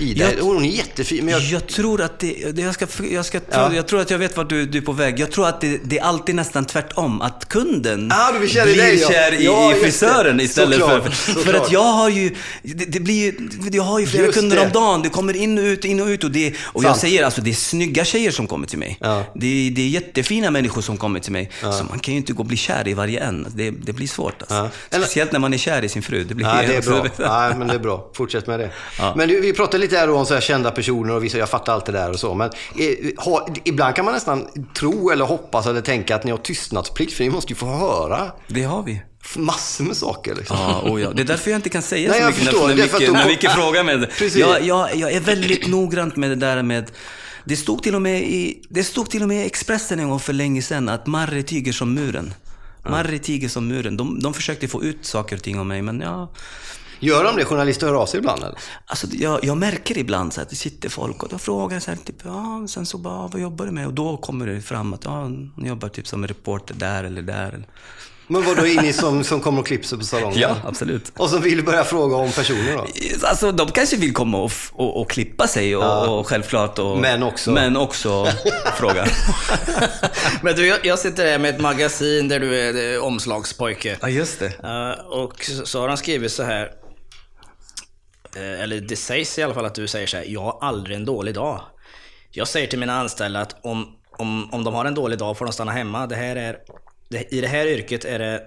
[0.00, 1.42] Ida, Jag- hon är jättefin, men jag...
[1.42, 3.74] Jag tror att det, jag, ska, jag, ska tro, Ja.
[3.74, 5.20] jag tror att jag vet vart du, du är på väg.
[5.20, 7.20] Jag tror att det, det är alltid nästan tvärtom.
[7.22, 9.08] Att kunden Ah, du blir kär i blir dig, ja.
[9.08, 9.86] kär i, Ja, i just det.
[9.86, 11.10] frisören istället Såklart, för...
[11.10, 11.62] För såklart.
[11.66, 13.32] att jag har ju, det, det blir ju,
[13.72, 14.62] jag har ju flera Just kunder det.
[14.66, 15.02] om dagen.
[15.02, 16.24] Det kommer in och ut, in och ut.
[16.24, 18.98] Och, det, och jag säger alltså, det är snygga tjejer som kommer till mig.
[19.00, 19.24] Ja.
[19.34, 21.50] Det, är- det är jättefina människor som kommer till mig.
[21.60, 23.46] Så man kan ju inte gå och bli kär i varje en.
[23.54, 24.70] Det, det blir svårt alltså.
[24.90, 24.98] Ja.
[25.02, 26.24] Speciellt när man är kär i sin fru.
[26.24, 27.06] Det blir Nej, det är bra.
[27.18, 28.10] Nej, men det är bra.
[28.14, 28.70] Fortsätt med det.
[28.98, 29.14] Ja.
[29.16, 31.72] Men du, vi pratade lite här om så här kända personer och vissa, jag fattar
[31.72, 32.34] allt det där och så.
[32.34, 36.38] Men eh, ha, ibland kan man nästan tro eller hoppas eller tänka att ni har
[36.38, 39.02] tystnadsplikt för ni måste ju få höra Det har vi.
[39.36, 40.34] massor med saker.
[40.34, 40.56] Liksom.
[40.56, 41.10] Ja, oh ja.
[41.10, 42.68] Det är därför jag inte kan säga Nej, så mycket förstår.
[42.68, 44.08] när, när, Micke, när Micke frågar mig.
[44.34, 46.90] Jag, jag, jag är väldigt noggrant med det där med...
[47.44, 50.20] Det stod till och med i, det stod till och med i Expressen en gång
[50.20, 52.34] för länge sedan att Marre tiger som muren.
[52.88, 53.96] Marre tiger som muren.
[53.96, 56.32] De, de försökte få ut saker och ting om mig, men ja...
[56.98, 57.44] Gör de det?
[57.44, 58.58] Journalister hör av sig ibland eller?
[58.86, 61.98] Alltså, jag, jag märker ibland så att det sitter folk och då frågar så här,
[62.04, 63.86] typ, ja, sen så bara, vad jobbar du med?
[63.86, 67.66] Och då kommer det fram att, ja, hon jobbar typ som reporter där eller där.
[68.28, 70.38] Men vad då är ni som, som kommer och klipper på salongen?
[70.38, 71.12] Ja, absolut.
[71.16, 72.86] Och som vill börja fråga om personer då?
[73.26, 76.78] Alltså, de kanske vill komma och, och, och klippa sig och, och självklart.
[76.78, 77.50] Och, Men också.
[77.50, 78.26] Men också
[78.76, 79.06] fråga.
[80.42, 83.96] Men du, jag, jag sitter här med ett magasin där du är omslagspojke.
[84.00, 84.52] Ja, just det.
[85.10, 86.70] Och så så har han skrivit så här.
[88.36, 90.24] Eh, eller det sägs i alla fall att du säger så här.
[90.28, 91.60] Jag har aldrig en dålig dag.
[92.30, 95.44] Jag säger till mina anställda att om, om, om de har en dålig dag får
[95.44, 96.06] de stanna hemma.
[96.06, 96.58] Det här är,
[97.08, 98.42] det, I det här yrket är det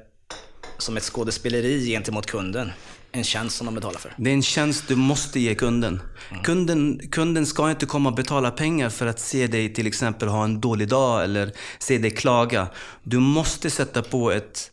[0.77, 2.71] som ett skådespeleri gentemot kunden.
[3.11, 4.13] En tjänst som de betalar för.
[4.17, 6.01] Det är en tjänst du måste ge kunden.
[6.43, 6.99] kunden.
[7.11, 10.61] Kunden ska inte komma och betala pengar för att se dig till exempel ha en
[10.61, 12.67] dålig dag eller se dig klaga.
[13.03, 14.71] Du måste sätta på ett,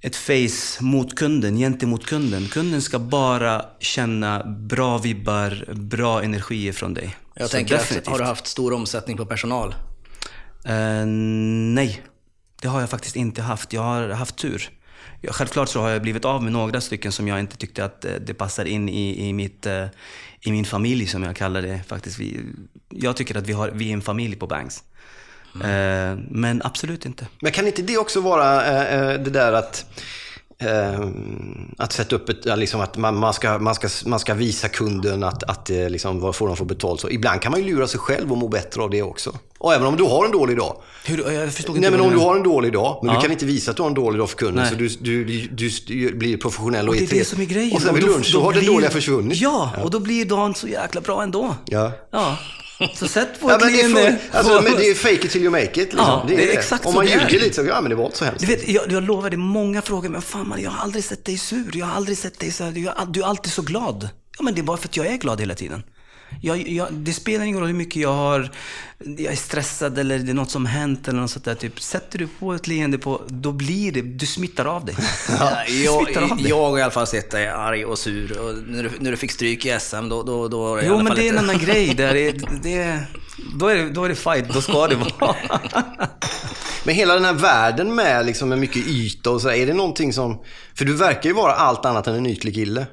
[0.00, 2.48] ett face mot kunden, gentemot kunden.
[2.48, 7.16] Kunden ska bara känna bra vibbar, bra energier från dig.
[7.34, 8.08] Jag Så tänker att, definitivt.
[8.12, 9.74] har du haft stor omsättning på personal?
[10.64, 12.02] Eh, nej,
[12.62, 13.72] det har jag faktiskt inte haft.
[13.72, 14.70] Jag har haft tur.
[15.28, 18.12] Självklart så har jag blivit av med några stycken som jag inte tyckte att eh,
[18.26, 19.86] det passar in i, i, mitt, eh,
[20.40, 21.80] i min familj som jag kallar det.
[21.86, 22.18] Faktiskt.
[22.18, 22.40] Vi,
[22.90, 24.82] jag tycker att vi, har, vi är en familj på Banks.
[25.64, 27.26] Eh, men absolut inte.
[27.40, 29.84] Men kan inte det också vara eh, eh, det där att
[30.58, 31.08] eh,
[31.78, 34.68] att sätta upp ett, ja, liksom att man, man, ska, man, ska, man ska visa
[34.68, 37.00] kunden att, att eh, liksom, vad får de för betalt.
[37.00, 39.38] Så ibland kan man ju lura sig själv och må bättre av det också.
[39.58, 40.76] Och även om du har en dålig dag.
[41.04, 43.20] Hur, jag förstod Nej inte men vad om du har en dålig dag, men Ja.
[43.20, 44.56] du kan inte visa att du har en dålig dag för kunden.
[44.56, 44.68] Nej.
[44.72, 47.76] Så du, du, du, du blir professionell och, Och det är det som är grejen.
[47.76, 49.38] Och sen vid lunch så har den blir- dåliga försvunnit.
[49.40, 51.54] Ja, och då blir dagen så jäkla bra ändå.
[51.66, 51.92] Ja.
[52.12, 52.36] Ja.
[52.94, 55.30] Så sätt på Ja, ett men det, är för, alltså, men det är fake it
[55.30, 55.76] till you make it.
[55.76, 55.98] Liksom.
[55.98, 57.20] Ja, det är exakt Om man det är.
[57.20, 58.40] ljuger lite så, ja men det var inte så hemskt.
[58.40, 61.24] Du vet, jag, jag lovar dig, många frågar men fan man, jag har aldrig sett
[61.24, 61.70] dig sur.
[61.74, 64.08] Jag har aldrig sett dig så här, du, är- du är alltid så glad.
[64.38, 65.82] Ja, men det är bara för att jag är glad hela tiden.
[66.40, 68.50] Jag, jag, det spelar ingen roll hur mycket jag har,
[68.98, 71.54] jag är stressad eller det är något som hänt eller något sånt där.
[71.54, 74.94] Typ, sätter du på ett leende på, då blir det, du smittar av dig.
[75.38, 76.48] Ja, jag, smittar av dig.
[76.48, 78.38] jag har i alla fall sett dig arg och sur.
[78.38, 80.86] Och när, du, när du fick stryk i SM, då, då, då var det i
[80.86, 81.94] Jo, alla men fall det är en annan grej.
[81.94, 83.00] Där det, det,
[83.54, 85.36] då, är det, då är det fight, då ska det vara.
[86.84, 90.12] Men hela den här världen med, liksom, med mycket yta och så, är det någonting
[90.12, 90.42] som...
[90.74, 92.86] För du verkar ju vara allt annat än en ytlig kille.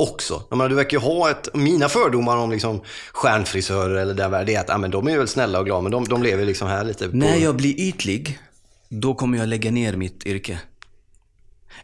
[0.00, 0.42] Också.
[0.50, 2.80] Jag menar, du verkar ju ha ett, mina fördomar om liksom
[3.12, 5.92] stjärnfrisörer eller där, det är att ah, men de är väl snälla och glada, men
[5.92, 7.16] de, de lever liksom här lite på...
[7.16, 8.38] När jag blir ytlig,
[8.88, 10.60] då kommer jag lägga ner mitt yrke.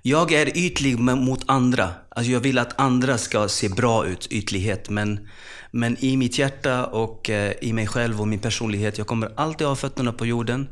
[0.02, 1.90] Jag är ytlig mot andra.
[2.08, 4.90] Alltså jag vill att andra ska se bra ut, ytlighet.
[4.90, 5.28] Men,
[5.70, 9.66] men i mitt hjärta och eh, i mig själv och min personlighet, jag kommer alltid
[9.66, 10.68] ha fötterna på jorden.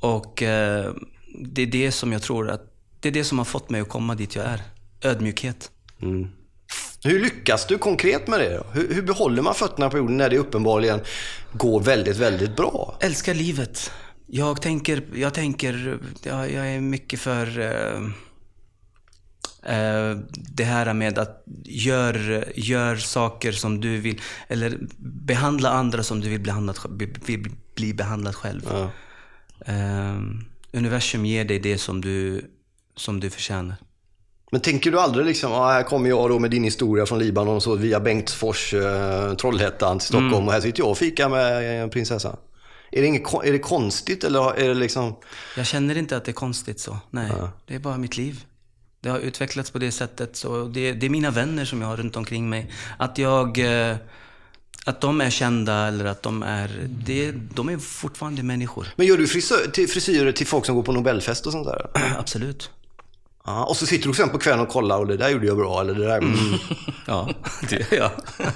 [0.00, 0.92] Och eh,
[1.40, 2.60] det är det som jag tror att,
[3.00, 4.62] det är det som har fått mig att komma dit jag är.
[5.02, 5.70] Ödmjukhet.
[7.04, 8.62] Hur lyckas du konkret med det?
[8.72, 11.00] Hur, hur behåller man fötterna på jorden när det uppenbarligen
[11.52, 12.98] går väldigt, väldigt bra?
[13.00, 13.90] Älskar livet.
[14.26, 18.04] Jag tänker, jag tänker, jag, jag är mycket för eh,
[19.76, 24.78] eh, det här med att gör, gör saker som du vill, eller
[25.26, 26.86] behandla andra som du vill, behandlat,
[27.26, 28.62] vill bli behandlad själv.
[28.70, 28.90] Ja.
[29.72, 30.20] Eh,
[30.72, 32.44] universum ger dig det som du,
[32.96, 33.76] som du förtjänar.
[34.54, 37.56] Men tänker du aldrig liksom, ah, här kommer jag då med din historia från Libanon
[37.56, 40.46] och så via Bengtsfors, eh, Trollhättan till Stockholm Mm.
[40.46, 42.36] och här sitter jag och fikar med en prinsessa.
[42.92, 45.16] Är det, inget, är det konstigt eller är det liksom...
[45.56, 46.98] Jag känner inte att det är konstigt så.
[47.10, 47.30] Nej,
[47.66, 48.44] det är bara mitt liv.
[49.00, 50.36] Det har utvecklats på det sättet.
[50.36, 52.70] Så det, det är mina vänner som jag har runt omkring mig.
[52.98, 53.58] Att jag...
[53.90, 53.96] eh,
[54.86, 56.88] Att de är kända eller att de är...
[57.06, 58.86] Det, de är fortfarande människor.
[58.96, 61.90] Men gör du frisör, till frisyrer till folk som går på Nobelfest och sånt där?
[62.18, 62.70] Absolut.
[63.46, 65.56] Ja, och så sitter du sen på kvällen och kollar och det där gjorde jag
[65.56, 66.18] bra eller det där...
[66.18, 66.34] Mm.
[67.06, 67.28] Ja,
[67.68, 68.10] det gör jag.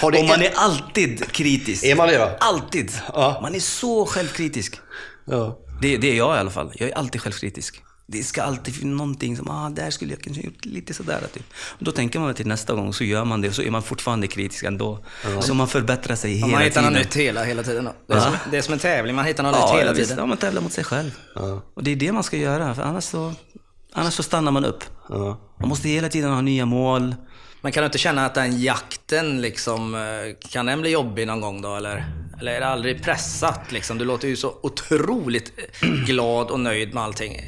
[0.00, 1.84] Har Och man är alltid kritisk.
[1.84, 2.30] Är man det va?
[2.40, 2.92] Alltid.
[3.12, 3.38] Ja.
[3.42, 4.80] Man är så självkritisk.
[5.24, 5.58] Ja.
[5.82, 6.72] Det, det är jag i alla fall.
[6.74, 7.82] Jag är alltid självkritisk.
[8.08, 11.20] Det ska alltid finnas någonting som, ah, där skulle jag kanske gjort lite sådär.
[11.34, 11.42] Typ.
[11.78, 13.82] Och då tänker man till nästa gång, så gör man det och så är man
[13.82, 15.04] fortfarande kritisk ändå.
[15.40, 16.92] Så man förbättrar sig hela man hittar tiden.
[16.92, 17.92] något nytt hela, hela tiden då.
[18.06, 20.08] Det är, som, det är som en tävling, man hittar något Ja, nytt hela visst.
[20.10, 20.22] tiden.
[20.22, 21.10] Ja, man tävlar mot sig själv.
[21.74, 23.32] Och det är det man ska göra, för annars så,
[23.92, 24.84] annars så stannar man upp.
[25.08, 25.40] Ja.
[25.60, 27.14] Man måste hela tiden ha nya mål.
[27.60, 30.00] Men kan du inte känna att den jakten liksom, eh,
[30.50, 32.04] kan den bli jobbig någon gång då eller?
[32.40, 33.98] Eller är det aldrig pressat liksom?
[33.98, 37.40] Du låter ju så otroligt eh, glad och nöjd med allting.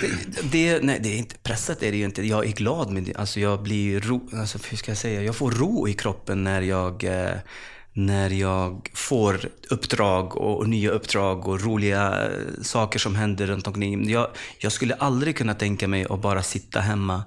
[0.00, 2.26] Det, det, nej, det är inte pressat är det ju inte.
[2.26, 3.14] Jag är glad med det.
[3.14, 5.22] Alltså jag blir ro, alltså hur ska jag säga?
[5.22, 7.36] Jag får ro i kroppen när jag, eh,
[7.92, 13.66] när jag får uppdrag och, och nya uppdrag och roliga eh, saker som händer runt
[13.66, 14.10] omkring.
[14.10, 14.28] Jag,
[14.58, 17.22] jag skulle aldrig kunna tänka mig att bara sitta hemma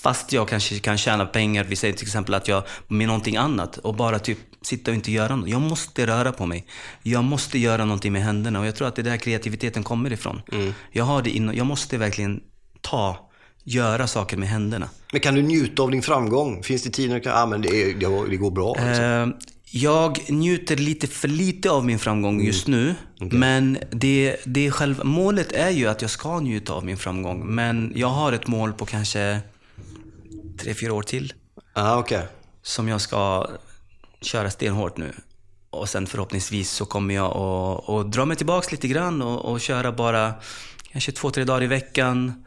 [0.00, 3.76] Fast jag kanske kan tjäna pengar, vi säger till exempel att jag med någonting annat
[3.78, 5.48] och bara typ sitta och inte göra något.
[5.48, 6.66] Jag måste röra på mig.
[7.02, 10.12] Jag måste göra någonting med händerna och jag tror att det är där kreativiteten kommer
[10.12, 10.42] ifrån.
[10.92, 12.40] Jag har det inom, jag måste verkligen
[12.80, 13.30] ta,
[13.64, 14.88] göra saker med händerna.
[15.12, 16.62] Men kan du njuta av din framgång?
[16.62, 17.94] Finns det tider när du kan, ah, men det, är,
[18.30, 18.74] det, går- bra?
[18.74, 19.04] Liksom.
[19.04, 19.26] Eh,
[19.74, 22.94] jag njuter lite för lite av min framgång just nu.
[23.18, 27.46] Men det, det själv, målet är ju att jag ska njuta av min framgång.
[27.54, 29.40] Men jag har ett mål på kanske
[30.58, 31.32] tre, fyra år till.
[31.72, 32.26] Ah, okej.
[32.62, 33.48] som jag ska
[34.20, 35.12] köra stenhårt nu.
[35.70, 39.60] Och sen förhoppningsvis så kommer jag att, att dra mig tillbaks lite grann och, och
[39.60, 40.34] köra bara
[40.92, 42.44] kanske två, tre dagar i veckan.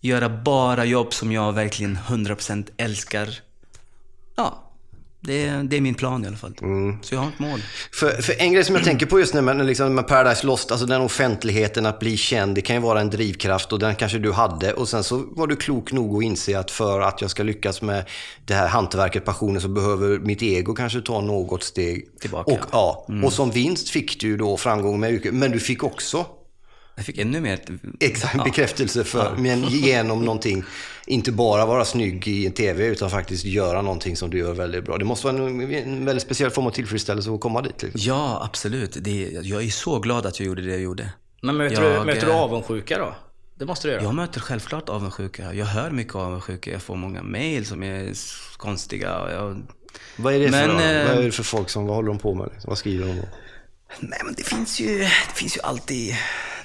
[0.00, 3.28] Göra bara jobb som jag verkligen 100% älskar.
[4.36, 4.71] Ja,
[5.24, 6.54] det, är- det är min plan i alla fall.
[7.02, 7.60] Så jag har ett mål.
[7.92, 10.70] För, för en grej som jag tänker på just nu med, liksom, med Paradise Lost,
[10.70, 14.18] alltså den offentligheten att bli känd, det kan ju vara en drivkraft och den kanske
[14.18, 14.72] du hade.
[14.72, 17.82] Och sen så var du klok nog att inse att för att jag ska lyckas
[17.82, 18.04] med
[18.44, 23.06] det här hantverket, passionen, så behöver mitt ego kanske ta något steg Tillbaka, Och, ja.
[23.24, 26.26] och som vinst fick du då framgång med yrket, men du fick också
[26.94, 27.60] Jag fick ännu mer...
[28.00, 30.64] exakt bekräftelse för, men genom någonting,
[31.06, 34.84] inte bara vara snygg i en TV, utan faktiskt göra någonting som du gör väldigt
[34.84, 34.98] bra.
[34.98, 37.82] Det måste vara en, en väldigt speciell form av tillfredsställelse att komma dit.
[37.82, 38.00] Liksom.
[38.04, 38.96] Ja, absolut.
[39.00, 41.12] Det, jag är så glad att jag gjorde det jag gjorde.
[41.42, 43.14] Men möter, Jag, du, möter du eh, avundsjuka då?
[43.58, 44.02] Det måste du göra.
[44.02, 45.54] Jag möter självklart avundsjuka.
[45.54, 46.70] Jag hör mycket avundsjuka.
[46.70, 48.12] Jag får många mail som är
[48.56, 49.18] konstiga.
[49.18, 49.62] och Jag...
[50.16, 52.18] Vad är det Men, för, eh, vad är det för folk som, vad håller de
[52.18, 52.50] på med?
[52.64, 53.28] Vad skriver de då?
[54.00, 56.14] Nej men det finns ju, det finns ju alltid,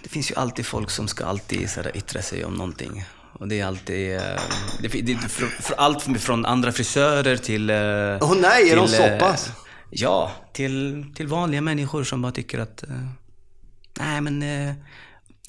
[0.07, 3.05] det finns ju alltid folk som ska alltid så här, yttra sig om någonting.
[3.33, 4.21] Och det är alltid, eh,
[4.81, 7.69] det, det, för, för allt från andra frisörer till...
[7.69, 7.75] eh,
[8.21, 9.51] Åh nej, är de till, så eh, pass?
[9.89, 12.83] Ja, till, till vanliga människor som bara tycker att,
[13.99, 14.43] nej men,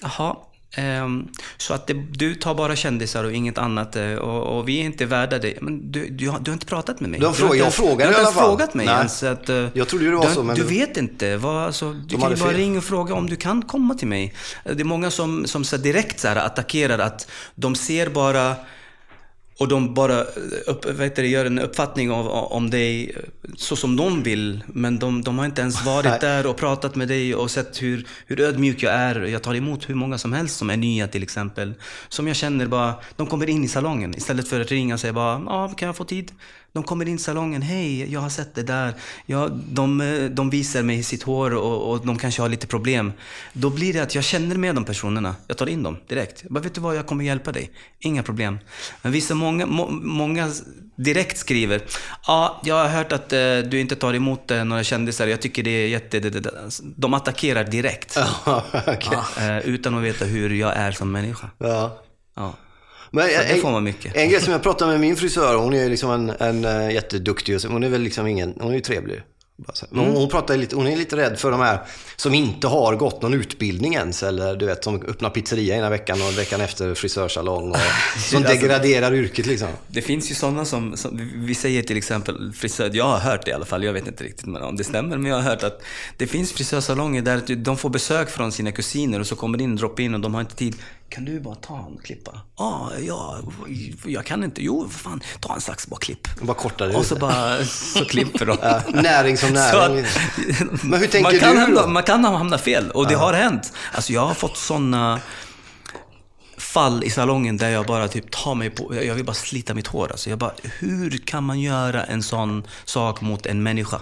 [0.02, 0.36] jaha.
[0.72, 4.80] Ehm, så att det, du tar bara kändisar och inget annat eh, och, och vi
[4.80, 5.54] är inte värda det.
[5.60, 7.20] Men du, du, har, du har inte pratat med mig.
[7.20, 8.94] Du har frågat- inte jag frågade Du har inte frågat mig Nej.
[8.94, 9.22] ens.
[9.22, 11.36] Att, eh, Jag trodde det var du, så, men Du vet inte.
[11.36, 14.34] Vad, alltså, du kan ju bara ringa och fråga om du kan komma till mig.
[14.64, 18.54] Det är många som, som så direkt så här attackerar att de ser bara
[19.58, 20.22] och de bara
[20.66, 23.16] upp, vet du, gör en uppfattning av, om dig
[23.56, 24.64] så som de vill.
[24.66, 28.06] Men de, de har inte ens varit där och pratat med dig och sett hur,
[28.26, 29.20] hur ödmjuk jag är.
[29.20, 31.74] Jag tar emot hur många som helst som är nya till exempel.
[32.08, 35.12] Som jag känner bara, de kommer in i salongen istället för att ringa och säga
[35.12, 36.32] bara, ja, kan jag få tid?
[36.78, 38.94] De kommer in i salongen, hej, jag har sett det där.
[39.26, 43.12] Ja, de, de visar mig sitt hår och, och de kanske har lite problem.
[43.52, 45.34] Då blir det att jag känner med de personerna.
[45.46, 46.42] Jag tar in dem direkt.
[46.42, 47.70] Jag bara, vet du vad, jag kommer hjälpa dig.
[47.98, 48.58] Inga problem.
[49.02, 50.50] Men vissa, många, må, många
[50.96, 51.82] direkt skriver,
[52.26, 55.26] ja, jag har hört att eh, du inte tar emot eh, några kändisar.
[55.26, 56.20] Jag tycker det är jätte...
[56.20, 56.50] Det, det,
[56.96, 58.18] de attackerar direkt.
[58.86, 59.48] okay.
[59.48, 61.50] eh, utan att veta hur jag är som människa.
[61.58, 61.98] Ja.
[62.36, 62.54] Ja.
[63.10, 64.16] Men Så det en, får man mycket.
[64.16, 67.58] en grej som jag pratade med min frisör, hon är liksom en, en uh, jätteduktig,
[67.68, 69.22] hon är väl liksom ingen, hon är ju trevlig.
[69.90, 71.80] Men hon, hon, pratar lite, hon är lite rädd för de här
[72.16, 74.22] som inte har gått någon utbildning ens.
[74.22, 77.70] Eller du vet, som öppnar pizzeria ena veckan och veckan efter frisörsalong.
[77.70, 77.76] Och,
[78.18, 79.68] som Alltså- degraderar yrket liksom.
[79.88, 83.50] Det finns ju sådana som, som, vi säger till exempel frisör, jag har hört det
[83.50, 85.62] i alla fall, jag vet inte riktigt men om det stämmer, men jag har hört
[85.62, 85.82] att
[86.16, 89.76] det finns frisörsalonger där de får besök från sina kusiner och så kommer det in,
[89.76, 90.76] droppar in och de har inte tid.
[91.10, 92.40] Kan du bara ta en klippa?
[92.56, 93.38] Ah, ja,
[94.04, 94.62] jag kan inte.
[94.64, 96.28] Jo, för fan, ta en sax, bara klipp.
[96.40, 97.20] Bara kortare Och så det.
[97.20, 98.56] bara, så klipper de.
[98.62, 100.04] Ja, näring som näring.
[100.04, 101.88] att- Men hur tänker man kan du hamna, då?
[101.88, 103.72] Man kan hamna fel och det har hänt.
[103.92, 105.20] Alltså jag har fått sådana
[106.58, 109.86] fall i salongen där jag bara typ tar mig på, jag vill bara slita mitt
[109.86, 110.08] hår.
[110.10, 114.00] Alltså jag bara, hur kan man göra en sån sak mot en människa?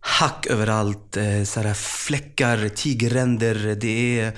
[0.00, 3.76] Hack överallt, eh, sådär fläckar, tigerränder.
[3.80, 4.32] Det är,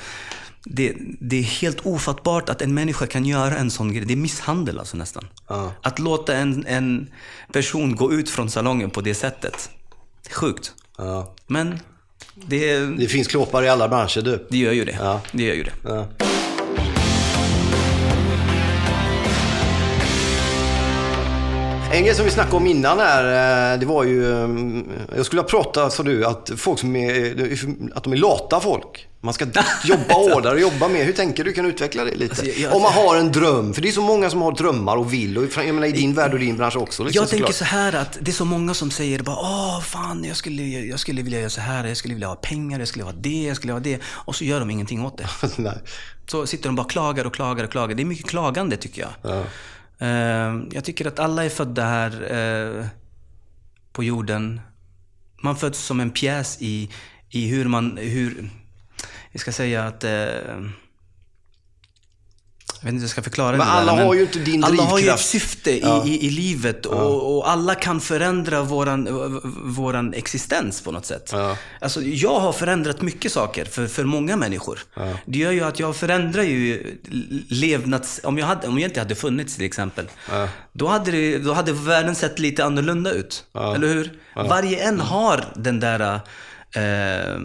[0.64, 4.04] det, det är helt ofattbart att en människa kan göra en sån grej.
[4.04, 5.24] Det är misshandel alltså nästan.
[5.48, 5.72] Ja.
[5.82, 7.10] Att låta en, en
[7.52, 9.70] person gå ut från salongen på det sättet.
[10.30, 10.72] Sjukt.
[10.98, 11.34] Ja.
[11.46, 11.78] Men
[12.34, 14.46] det, Det finns klåpar i alla branscher du.
[14.50, 14.96] det gör ju det.
[15.00, 15.20] Ja.
[15.32, 15.72] Det gör ju det.
[21.92, 24.32] En grej som vi snackade om innan här, eh, det var ju...
[24.42, 24.48] eh,
[25.16, 27.58] Jag skulle ha pratat, sa du, att folk som är,
[27.94, 29.08] att de är lata folk.
[29.20, 29.44] Man ska
[29.84, 31.04] jobba hårdare och jobba mer.
[31.04, 31.52] Hur tänker du?
[31.52, 32.30] Kan du utveckla det lite?
[32.30, 33.74] Alltså, jag- jag- Om man har en dröm.
[33.74, 35.38] För det är så många som har drömmar och vill.
[35.38, 37.04] Och jag menar i din värld och din bransch också.
[37.04, 37.56] Liksom, Jag tänker såklart.
[37.68, 41.00] så här att det är så många som säger bara åh fan jag skulle, jag
[41.00, 43.56] skulle vilja göra så här, jag skulle vilja ha pengar, jag skulle ha det, jag
[43.56, 43.98] skulle ha det.
[44.06, 45.26] Och så gör de ingenting åt det.
[46.26, 47.94] Så sitter de bara och klagar och klagar och klagar.
[47.94, 49.10] Det är mycket klagande tycker jag.
[49.32, 49.42] Ja.
[50.02, 52.86] Ehm, jag tycker att alla är födda här eh,
[53.92, 54.60] på jorden.
[55.42, 56.90] Man föds som en pjäs i,
[57.30, 58.50] i hur man, hur,
[59.32, 60.60] jag ska säga att eh,
[62.82, 64.64] jag vet inte hur jag ska förklara Men det där, alla har ju inte din
[64.64, 65.28] Alla har ju ett drivkraft.
[65.28, 69.08] syfte i, i, i livet och, och alla kan förändra våran,
[69.64, 71.30] våran existens på något sätt.
[71.32, 71.56] Ja.
[71.80, 74.78] Alltså, jag har förändrat mycket saker för, för många människor.
[75.26, 76.96] Det gör ju att jag förändrar ju
[77.48, 78.20] levnads...
[78.24, 80.08] Om jag, hade, om jag inte hade funnits till exempel,
[80.72, 83.44] då, hade det, då hade världen sett lite annorlunda ut.
[83.54, 84.12] Eller hur?
[84.34, 86.20] Varje en har den där...
[86.74, 87.40] Eh,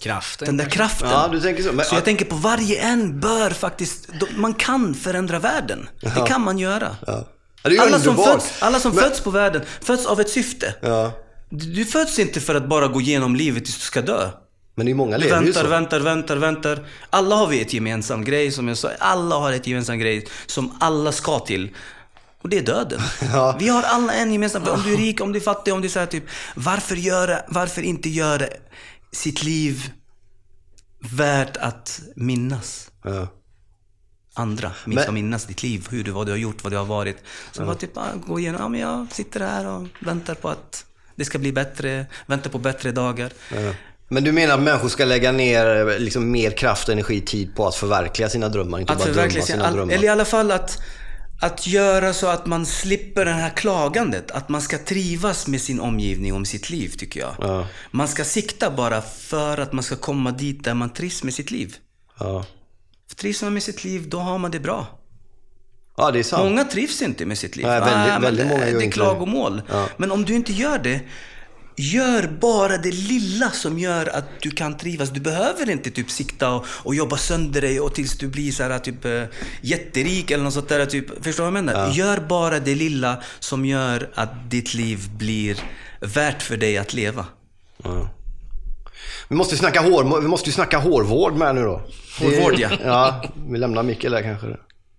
[0.00, 0.46] Kraften.
[0.46, 1.10] den där kraften.
[1.10, 1.72] Ja, du tänker så.
[1.72, 4.08] Men- så jag tänker på varje en bör faktiskt...
[4.36, 5.88] Man kan förändra världen.
[6.00, 6.96] Det kan man göra.
[7.06, 7.28] Ja.
[7.62, 10.30] Ja, det är Alla som, föds, alla som Men- föds på världen föds av ett
[10.30, 10.74] syfte.
[10.82, 11.12] Ja.
[11.50, 14.30] Du, du föds inte för att bara gå igenom livet tills du ska dö.
[14.76, 15.68] Men det är många Du lever ju väntar, så.
[15.68, 16.86] väntar, väntar, väntar.
[17.10, 18.90] Alla har vi ett gemensamt grej, som jag sa.
[18.98, 21.70] Alla har ett gemensamt grej som alla ska till.
[22.42, 23.00] Och det är döden.
[23.32, 23.56] Ja.
[23.60, 24.62] Vi har alla en gemensam...
[24.62, 26.24] Om du är rik, om du är fattig, om du är så här typ...
[26.54, 28.46] Varför, göra, varför inte göra
[29.14, 29.90] sitt liv
[31.00, 32.90] värt att minnas?
[33.04, 33.28] Ja.
[34.34, 34.72] andra.
[34.84, 37.16] Men- ska minnas ditt liv, hur du, vad du har gjort, vad du har varit.
[37.52, 40.84] Så bara typ, ah, gå igenom, ja men jag sitter här och väntar på att
[41.16, 43.32] det ska bli bättre, väntar på bättre dagar.
[43.54, 43.74] Ja.
[44.08, 47.74] Men du menar att människor ska lägga ner liksom, mer kraft, energi, tid på att
[47.74, 48.80] förverkliga sina drömmar?
[48.80, 49.92] Inte Att bara drömma sin, sina all, drömmar?
[49.94, 50.78] eller i alla fall att,
[51.44, 54.30] att göra så att man slipper det här klagandet.
[54.30, 57.34] Att man ska trivas med sin omgivning och med sitt liv, tycker jag.
[57.40, 57.66] Ja.
[57.90, 61.50] Man ska sikta bara för att man ska komma dit där man trivs med sitt
[61.50, 61.76] liv.
[62.18, 62.44] Ja.
[63.16, 64.86] Trivs man med sitt liv, då har man det bra.
[65.96, 66.44] ja, det är sant.
[66.44, 67.66] Många trivs inte med sitt liv.
[67.66, 69.62] Nej, väldigt- men väldigt det- många gör Det är klagomål.
[69.70, 69.88] Ja.
[69.96, 71.00] Men om du inte gör det,
[71.76, 75.10] gör bara det lilla som gör att du kan trivas.
[75.10, 78.62] Du behöver inte typ sikta och, och jobba sönder dig och tills du blir så
[78.62, 79.22] här, typ eh,
[79.60, 80.86] jätterik eller något sånt där.
[80.86, 81.92] Typ, förstår du vad jag menar?
[81.92, 85.58] Gör bara det lilla som gör att ditt liv blir
[86.00, 87.26] värt för dig att leva.
[87.82, 88.10] Ja.
[89.28, 91.82] Vi måste ju snacka hår, vi måste snacka hårvård med nu då.
[92.20, 92.70] Hårvård, ja.
[92.84, 94.46] Ja, vi lämnar Mikael där kanske.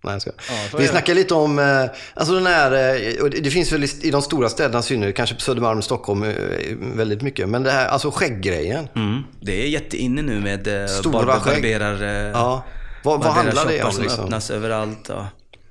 [0.05, 0.31] Nej, jag ska.
[0.71, 1.65] får Vi snackar lite om, eh,
[2.13, 5.35] alltså den här, eh, och det finns väl i- de stora städerna i synnerhet, kanske
[5.35, 6.33] på Södermalm, Stockholm eh,
[6.95, 7.49] väldigt mycket.
[7.49, 8.87] Men det här, alltså skägggrejen.
[8.95, 9.21] Mm.
[9.41, 11.53] Det är jätteinne nu med Stora barber- skägg.
[11.55, 12.01] barberar...
[12.03, 12.63] eh, Ja.
[13.03, 14.23] Vad, vad handlar det om som liksom?
[14.23, 15.05] öppnas överallt.
[15.09, 15.27] Ja.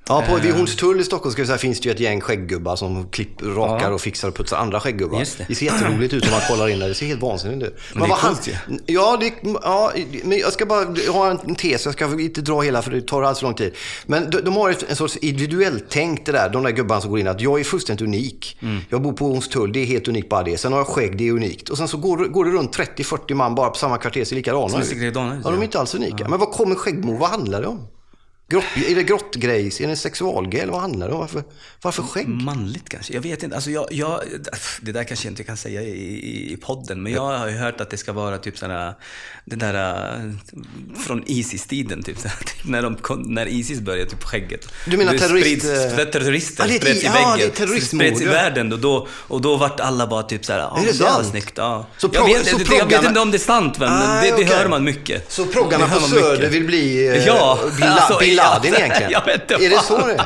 [0.09, 2.75] Ja, på, vid Hornstull i Stockholm ska vi säga, finns det ju ett gäng skägggubbar
[2.75, 5.19] som klipp, rakar och fixar och putsar andra skägggubbar.
[5.19, 5.45] Just det.
[5.47, 6.87] det ser jätteroligt ut om man kollar in där.
[6.87, 7.75] Det ser helt vansinnigt ut.
[7.93, 9.91] Men det är coolt han- Ja, det, ja,
[10.23, 11.85] men jag ska bara ha en tes.
[11.85, 13.73] Jag ska inte dra hela för det tar alldeles för lång tid.
[14.05, 17.09] Men de, de har ett- en sorts individuellt tänk det där, de där gubbarna som
[17.09, 18.57] går in att jag är fullständigt unik.
[18.61, 18.79] Mm.
[18.89, 20.57] Jag bor på Hornstull, det är helt unikt bara det.
[20.57, 21.69] Sen har jag skägg, det är unikt.
[21.69, 24.69] Och sen så går, går det runt 30-40 man bara på samma kvarter, ser likadana
[24.69, 24.87] Som ut.
[24.87, 25.63] ser likadana ut, Ja, de är ja.
[25.63, 26.27] inte alls unika.
[26.27, 27.19] Men vad kommer skäggmord?
[27.19, 27.87] Vad handlar det om?
[28.47, 29.81] Grott, är det grottgrejs?
[29.81, 30.61] Är det sexualgrej?
[30.61, 31.19] Eller vad handlar det om?
[31.19, 31.43] Varför,
[31.81, 32.27] varför skägg?
[32.27, 33.13] Manligt kanske?
[33.13, 33.55] Jag vet inte.
[33.55, 34.21] Alltså jag, jag,
[34.81, 37.81] det där kanske jag inte kan säga i, i, podden, men jag har ju hört
[37.81, 38.93] att det ska vara typ sådär,
[39.45, 40.31] det där äh,
[41.07, 42.29] från Isis-tiden, typ, typ
[42.65, 44.67] när, de när Isis började, typ skägget.
[44.85, 45.65] Du menar terrorist- Sprids,
[45.99, 47.37] eh, terrorister Ja, det ett- spreds i ja, väggen.
[47.37, 48.31] det är terroristmord, spreds i ja.
[48.31, 51.09] världen och då, och då vart alla bara typ såhär, ja, Är det det var
[51.11, 51.27] sant?
[51.27, 51.53] snyggt.
[51.55, 51.87] Ja.
[51.97, 54.27] Så jag, vet, så det, jag vet inte om det är sant, men Ah, det,
[54.27, 54.45] det okej.
[54.45, 55.31] hör man mycket.
[55.31, 56.51] Så proggarna på Söder mycket.
[56.51, 59.11] vill bli eh, Ja, La- alltså, ja, Laden egentligen?
[59.11, 60.25] jag vet inte är det så det är?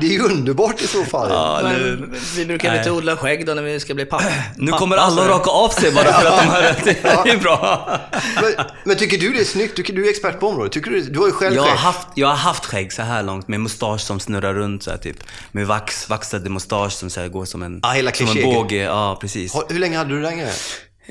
[0.00, 1.28] Det är ju underbart i så fall.
[1.30, 2.78] Ja, Men nu, vi brukar Nej.
[2.78, 4.24] inte odla skägg då när vi ska bli pappa.
[4.56, 6.84] nu pappa, kommer alla att raka av sig bara för att de hör att
[7.24, 7.90] det är bra.
[8.42, 9.76] Men, men tycker du det är snyggt?
[9.76, 10.72] Tycker du är expert på området?
[10.72, 11.78] Tycker du, du har ju själv Jag har, skägg.
[11.78, 14.98] haft, jag har haft skägg så här långt med mustasch som snurrar runt så här,
[14.98, 15.16] typ.
[15.52, 18.76] Med vax, vaxade mustasch som så här, går som en, Ja, hela som en båge.
[18.82, 19.54] Ja, precis.
[19.54, 20.54] Har- Hur länge hade du den grejen?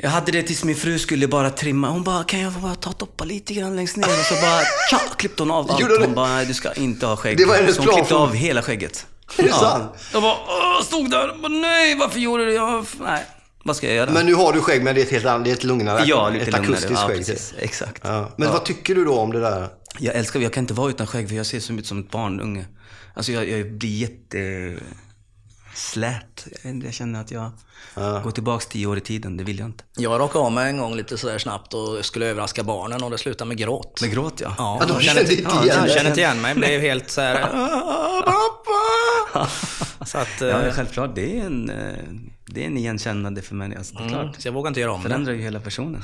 [0.01, 1.89] Jag hade det tills min fru skulle bara trimma.
[1.89, 4.05] Hon bara, kan jag bara ta och doppa lite grann längst ner?
[4.07, 5.81] Och så bara, tja, klippte hon av allt.
[5.81, 6.05] Gjorde det?
[6.05, 7.37] Hon bara, nej du ska inte ha skägg.
[7.37, 9.05] Det var hennes så hon plan klippte av hela skägget.
[9.37, 9.91] Är det sant?
[10.13, 12.55] Jag bara, åh, stod där och bara, nej varför gjorde du det?
[12.55, 13.23] Jag, nej,
[13.63, 14.11] vad ska jag göra?
[14.11, 16.03] Men nu har du skägg, men det är ett helt annat, det är ett lugnare,
[16.05, 16.63] ja, lite ett lugnare.
[16.71, 17.17] akustiskt Ja, skägg.
[17.17, 17.53] precis.
[17.59, 18.01] Exakt.
[18.05, 18.31] Ja.
[18.37, 19.67] Men vad tycker du då om det där?
[19.99, 22.11] Jag älskar, jag kan inte vara utan skägg för jag ser så ut som ett
[22.11, 22.65] barnunge.
[23.13, 24.73] Alltså jag, jag blir jätte
[25.77, 26.47] slät.
[26.83, 27.51] Jag, känner att jag
[27.95, 29.83] går tillbaks tio år i tiden, det vill jag inte.
[29.97, 33.17] Jag rakade av mig en gång lite sådär snabbt och skulle överraska barnen och det
[33.17, 34.01] slutade med gråt.
[34.01, 34.55] Med gråt ja.
[34.57, 35.95] Ja, Ja, de kände inte ja, igen de dig.
[35.95, 36.55] kände inte igen mig.
[36.55, 37.41] Blev helt såhär...
[38.25, 39.49] Pappa!
[40.05, 40.41] Så att...
[40.41, 41.15] Ja, eh, självklart.
[41.15, 42.03] Det är en, eh,
[42.45, 43.75] det är en igenkännande för mig.
[43.75, 44.41] Alltså, det är mm, klart.
[44.41, 45.09] så jag vågar inte göra om det.
[45.09, 46.03] Förändrar ju hela personen.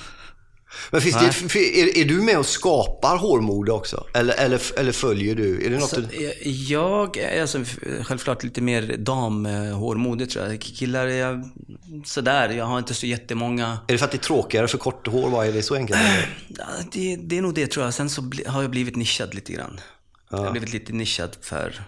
[0.92, 1.16] Men finns
[1.54, 4.06] det, är, är du med och skapar hårmode också?
[4.14, 5.66] Eller, eller, eller följer du?
[5.66, 6.40] Är det något Så, du...
[6.44, 7.64] jag är alltså,
[8.04, 10.62] självklart lite mer damhårmode tror jag.
[10.62, 11.50] Killar är jag
[12.06, 12.50] sådär.
[12.50, 13.80] Jag har inte så jättemånga.
[13.88, 15.30] Är det för att det är tråkigare för kort hår?
[15.30, 16.00] Vad är det så enkelt?
[16.48, 17.94] Ja, Det, det är nog det tror jag.
[17.94, 19.80] Sen så har jag blivit nischad lite grann.
[20.32, 21.82] Jag har blivit lite nischad för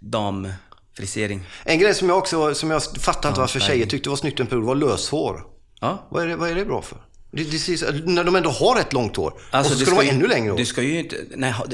[0.00, 1.42] damfrisering.
[1.64, 4.46] En grej som jag också, som jag fattar inte varför tjejer tyckte var snyggt en
[4.46, 5.46] period var löshår.
[5.80, 6.06] Ja.
[6.10, 6.98] Vad är det, vad är det bra för?
[7.36, 9.32] Det, det ser, så- när de ändå har ett långt hår.
[9.50, 10.58] Alltså, och så det ska de vara ju- ännu längre hår.
[10.58, 11.66] Du ska ju inte, nej, ha-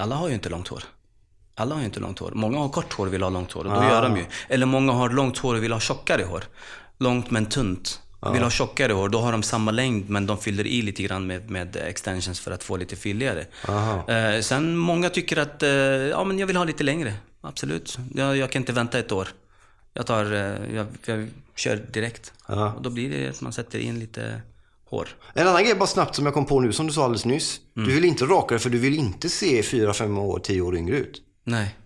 [0.00, 0.82] alla har ju inte långt hår.
[1.54, 2.30] Alla har ju inte långt hår.
[2.34, 3.90] Många har kort hår och vill ha långt hår och då Ah.
[3.90, 4.24] gör de ju.
[4.48, 6.44] Eller många har långt hår och vill ha tjockare hår.
[6.98, 8.00] Långt men tunt.
[8.20, 8.32] Ah.
[8.32, 11.26] Vill ha tjockare hår, då har de samma längd men de fyller i lite grann
[11.26, 13.46] med, med extensions för att få lite fylligare.
[14.08, 17.14] Eh, sen många tycker att, eh, ja men jag vill ha lite längre.
[17.40, 17.98] Absolut.
[18.14, 19.28] Jag, jag kan inte vänta ett år.
[19.94, 22.32] Jag tar, eh, jag, jag kör direkt.
[22.76, 24.40] Och då blir det att man sätter in lite
[24.90, 25.08] hår.
[25.34, 27.60] En annan grej bara snabbt som jag kom på nu, som du sa alldeles nyss.
[27.76, 27.88] Mm.
[27.88, 30.96] Du vill inte raka dig för du vill inte se 4-5 år, 10 år yngre
[30.96, 31.22] ut.
[31.44, 31.76] Nej.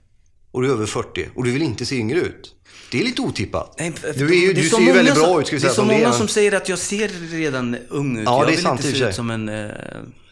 [0.53, 2.55] Och du är över 40 och du vill inte se yngre ut.
[2.93, 3.75] Det är lite otippat.
[3.79, 5.71] Nej, du är ju, du ser ju väldigt bra ut ska vi Det är säga.
[5.71, 6.13] så som många är.
[6.13, 8.25] som säger att jag ser redan ung ut.
[8.25, 9.49] Ja, jag det är vill sant inte se ut som en...
[9.49, 9.71] eh,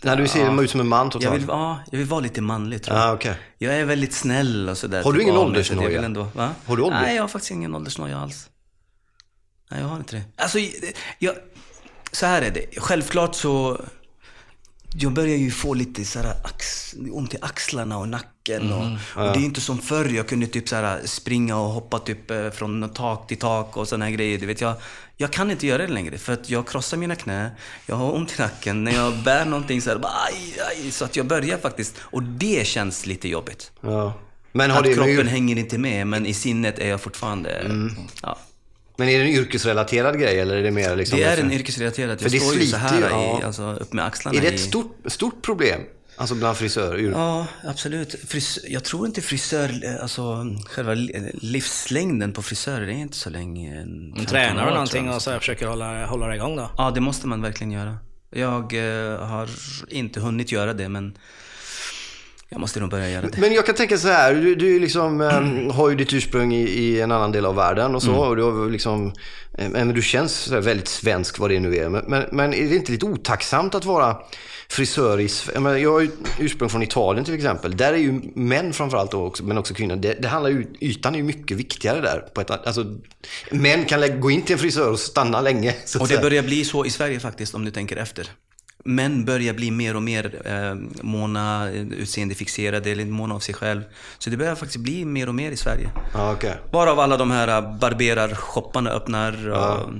[0.02, 0.62] När du ser ja.
[0.62, 3.06] ut som en man trots jag vill, ja, jag vill vara lite manlig tror jag.
[3.10, 3.34] Ah, okej.
[3.58, 5.02] Jag är väldigt snäll och sådär.
[5.02, 6.02] Har du typ ingen åldersnoja?
[6.02, 6.50] Ändå, va?
[6.66, 7.00] Har du ålder?
[7.00, 8.48] Nej, jag har faktiskt ingen åldersnoja alls.
[9.70, 10.22] Nej, jag har inte det.
[10.36, 10.58] Alltså,
[11.18, 11.34] jag,
[12.18, 12.80] så här är det.
[12.80, 13.80] Självklart så...
[14.94, 18.72] Jag börjar ju få lite så här ax, ont i axlarna och nacken.
[18.72, 18.84] Och,
[19.16, 20.08] och det är inte som förr.
[20.08, 23.88] Jag kunde typ så här springa och hoppa typ eh, från tak till tak och
[23.90, 24.38] här grejer.
[24.38, 24.74] Du vet, jag,
[25.16, 27.50] jag kan inte göra det längre för att jag krossar mina knä.
[27.86, 28.84] Jag har ont i nacken.
[28.84, 31.96] När jag bär någonting så här, bara, aj, aj, så att jag börjar faktiskt.
[32.00, 33.72] Och det känns lite jobbigt.
[33.80, 34.12] Ja.
[34.52, 37.50] Men, har Att kroppen men, hänger inte med, men i sinnet är jag fortfarande...
[37.50, 37.96] Mm.
[38.22, 38.38] Ja.
[38.98, 41.18] Men är det en yrkesrelaterad grej eller är det mer liksom...
[41.18, 42.10] Det är en yrkesrelaterad.
[42.10, 43.40] Jag För det står ju så här, ju, ja.
[43.40, 44.38] i, alltså, upp med axlarna.
[44.38, 45.80] Är det i- ett stort, stort problem?
[46.16, 46.98] Alltså bland frisörer?
[47.10, 48.14] Ja, absolut.
[48.28, 53.80] Fris- jag tror inte frisör, alltså själva li- livslängden på frisörer är inte så länge.
[53.80, 55.14] än 15 Tränar du någonting jag.
[55.16, 56.70] och så här försöker hålla, hålla det igång då?
[56.76, 57.96] Ja, det måste man verkligen göra.
[58.30, 59.48] Jag eh, har
[59.88, 61.18] inte hunnit göra det, men
[62.50, 63.38] jag måste nog börja göra det.
[63.38, 65.20] Men jag kan tänka så här, du, du liksom,
[65.68, 68.10] eh, har ju ditt ursprung i, i en annan del av världen och så.
[68.10, 68.22] Mm.
[68.22, 69.12] Och du, har liksom,
[69.58, 71.88] eh, men du känns väldigt svensk vad det nu är.
[71.88, 74.16] Men, men, men är det inte lite otacksamt att vara
[74.68, 77.76] frisör i Sve- jag, har ju ursprung från Italien till exempel.
[77.76, 79.96] Där är ju män framförallt också, men också kvinnor.
[79.96, 82.20] Det, det handlar ju, ytan är ju mycket viktigare där.
[82.34, 82.84] På ett, alltså,
[83.50, 85.74] män kan gå in till en frisör och stanna länge.
[86.00, 88.30] Och det börjar bli så i Sverige faktiskt, om du tänker efter.
[88.84, 93.82] Män börjar bli mer och mer eh, måna, utseendefixerade, eller måna av sig själv.
[94.18, 95.90] Så det börjar faktiskt bli mer och mer i Sverige.
[96.14, 96.56] Ja, okej.
[96.72, 99.48] Varav alla de här äh, barberarshopparna öppnar.
[99.48, 99.90] Och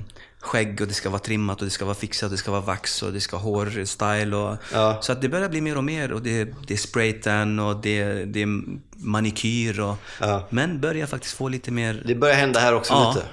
[0.40, 2.60] Skägg och det ska vara trimmat och det ska vara fixat och det ska vara
[2.60, 4.36] vax och det ska vara hårstyle.
[4.36, 4.98] Och, Ja.
[5.00, 8.04] Så att det börjar bli mer och mer och det, det är spraytan och det,
[8.24, 8.48] det är
[8.96, 9.80] manikyr.
[9.80, 10.46] Och, Ja.
[10.50, 12.02] Män börjar faktiskt få lite mer...
[12.06, 13.12] Det börjar hända här också Ja.
[13.14, 13.26] lite.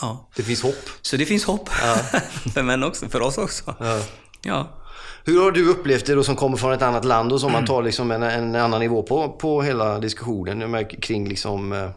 [0.00, 0.28] Ja.
[0.36, 0.88] Det finns hopp.
[1.02, 1.68] Så det finns hopp.
[2.54, 3.74] för män också, för oss också.
[4.42, 4.66] Ja.
[5.24, 7.60] Hur har du upplevt det då som kommer från ett annat land och som Mm.
[7.60, 11.88] man tar liksom en, en annan nivå på, på hela diskussionen kring liksom, eh,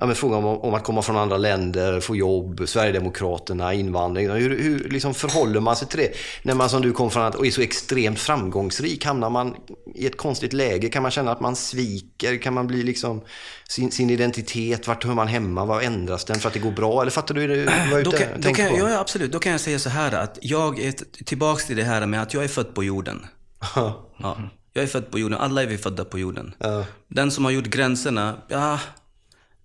[0.00, 4.30] ja, men frågan om, om att komma från andra länder, få jobb, Sverigedemokraterna, invandring.
[4.30, 6.12] Hur, hur liksom förhåller man sig till det?
[6.42, 9.56] När man som du kom från att, och är så extremt framgångsrik, hamnar man
[9.94, 10.88] i ett konstigt läge?
[10.88, 12.42] Kan man känna att man sviker?
[12.42, 13.20] Kan man bli liksom
[13.68, 14.86] sin, sin identitet?
[14.86, 15.64] Vart hör man hemma?
[15.64, 17.02] Vad ändras den för att det går bra?
[17.02, 18.88] Eller fattar du vad jag kan, då tänker kan, på?
[18.88, 19.32] ja, absolut.
[19.32, 20.94] Då kan jag säga så här att jag är
[21.24, 23.26] tillbaks till det här med att jag är född på jorden.
[23.74, 24.40] Ja,
[24.72, 25.38] jag är född på jorden.
[25.38, 26.54] Alla är vi födda på jorden.
[26.58, 26.84] Ja.
[27.08, 28.78] Den som har gjort gränserna, ja,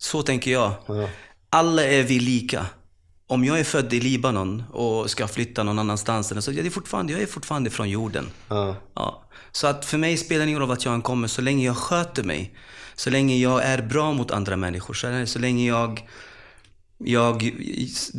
[0.03, 0.71] så tänker jag.
[0.85, 1.09] Ja.
[1.49, 2.65] Alla är vi lika.
[3.27, 7.13] Om jag är född i Libanon och ska flytta någon annanstans, så jag är fortfarande,
[7.13, 8.29] jag är fortfarande från jorden.
[8.49, 8.75] Ja.
[8.93, 9.23] Ja.
[9.51, 11.77] Så att för mig spelar det ingen roll vart jag än kommer, så länge jag
[11.77, 12.55] sköter mig.
[12.95, 15.25] Så länge jag är bra mot andra människor.
[15.25, 16.07] Så, länge jag,
[16.97, 17.53] jag,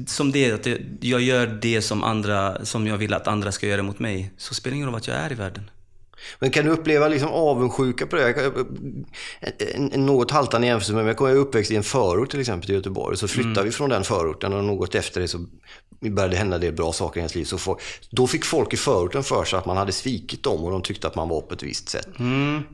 [0.06, 0.66] som det, att
[1.00, 4.32] jag gör det som, andra, som jag vill att andra ska göra mot mig.
[4.36, 5.70] Så spelar det ingen roll vart jag är i världen.
[6.38, 8.22] Men kan du uppleva liksom avundsjuka på det?
[8.30, 8.66] Jag-
[9.74, 12.74] En, en något haltande jämförelse, men jag är uppväxt i en förort till exempel till
[12.74, 13.16] Göteborg.
[13.16, 15.38] Så flyttade vi från den förorten och något efter det så
[16.00, 17.44] började hända det bra saker i ens liv.
[17.44, 17.78] Så folk,
[18.10, 21.06] då fick folk i förorten för sig att man hade svikit dem och de tyckte
[21.06, 22.08] att man var på ett visst sätt.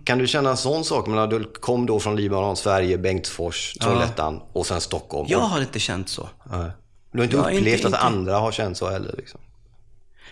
[0.04, 1.06] Kan du känna en sån sak?
[1.06, 5.26] Men du kom då från Libanon, Sverige, Bengtsfors, Trollhättan och sen Stockholm.
[5.30, 6.28] Jag har inte känt så.
[6.50, 6.70] Nej.
[7.12, 9.14] Du har inte Ja, inte- upplevt att inte- andra har känt så heller?
[9.18, 9.40] Liksom.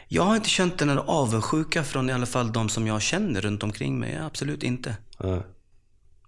[0.08, 3.40] Jag har inte känt den här avundsjuka från i alla fall de som jag känner
[3.40, 4.18] runt omkring mig.
[4.26, 4.96] Absolut inte.
[5.18, 5.40] Nej.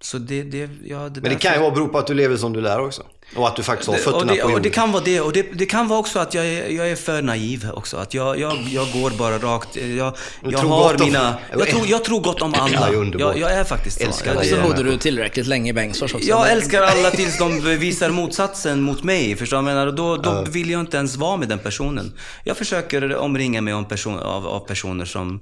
[0.01, 2.37] Så det, det, ja, det Men det kan ju vara bero på att du lever
[2.37, 3.03] som du lär också.
[3.37, 4.63] Och att du faktiskt har och fötterna det, på och jorden.
[4.63, 5.21] det kan vara det.
[5.21, 7.97] Och det, det kan vara också att jag är, jag är för naiv också.
[7.97, 9.77] Att jag, jag, jag går bara rakt.
[9.77, 11.35] Jag, jag har gott om- mina...
[11.59, 12.97] Jag tror, jag tror gott om Ja, det alla.
[12.97, 13.37] underbart.
[13.37, 14.07] Jag, jag är faktiskt så.
[14.07, 14.49] Älskar dig.
[14.49, 14.63] Så Ja.
[14.63, 16.29] bodde du tillräckligt länge i Bengtsfors också.
[16.29, 19.37] jag älskar alla tills de visar motsatsen mot mig.
[19.37, 19.87] Förstår du menar?
[19.87, 22.13] Och Då, då vill jag inte ens vara med den personen.
[22.45, 25.41] Jag försöker omringa mig om person, av, av personer som,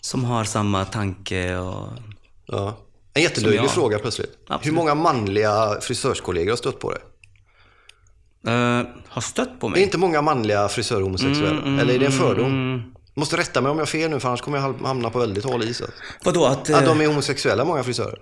[0.00, 1.88] som har samma tanke och...
[2.46, 2.78] Ja.
[3.14, 4.38] En jättelöjlig fråga plötsligt.
[4.46, 4.66] Absolut.
[4.66, 7.00] Hur många manliga frisörskollegor har stött på dig?
[8.46, 9.82] eh, har stött på Det är mig.
[9.82, 11.60] inte många manliga frisörer homosexuella.
[11.62, 12.82] Mm, Eller är det en fördom?
[13.14, 15.44] Måste rätta mig om jag har fel nu för annars kommer jag hamna på väldigt
[15.44, 15.80] hal is.
[15.80, 15.96] alltså.
[16.24, 16.44] Vadå?
[16.44, 18.18] Att, Att eh, de är homosexuella, många frisörer.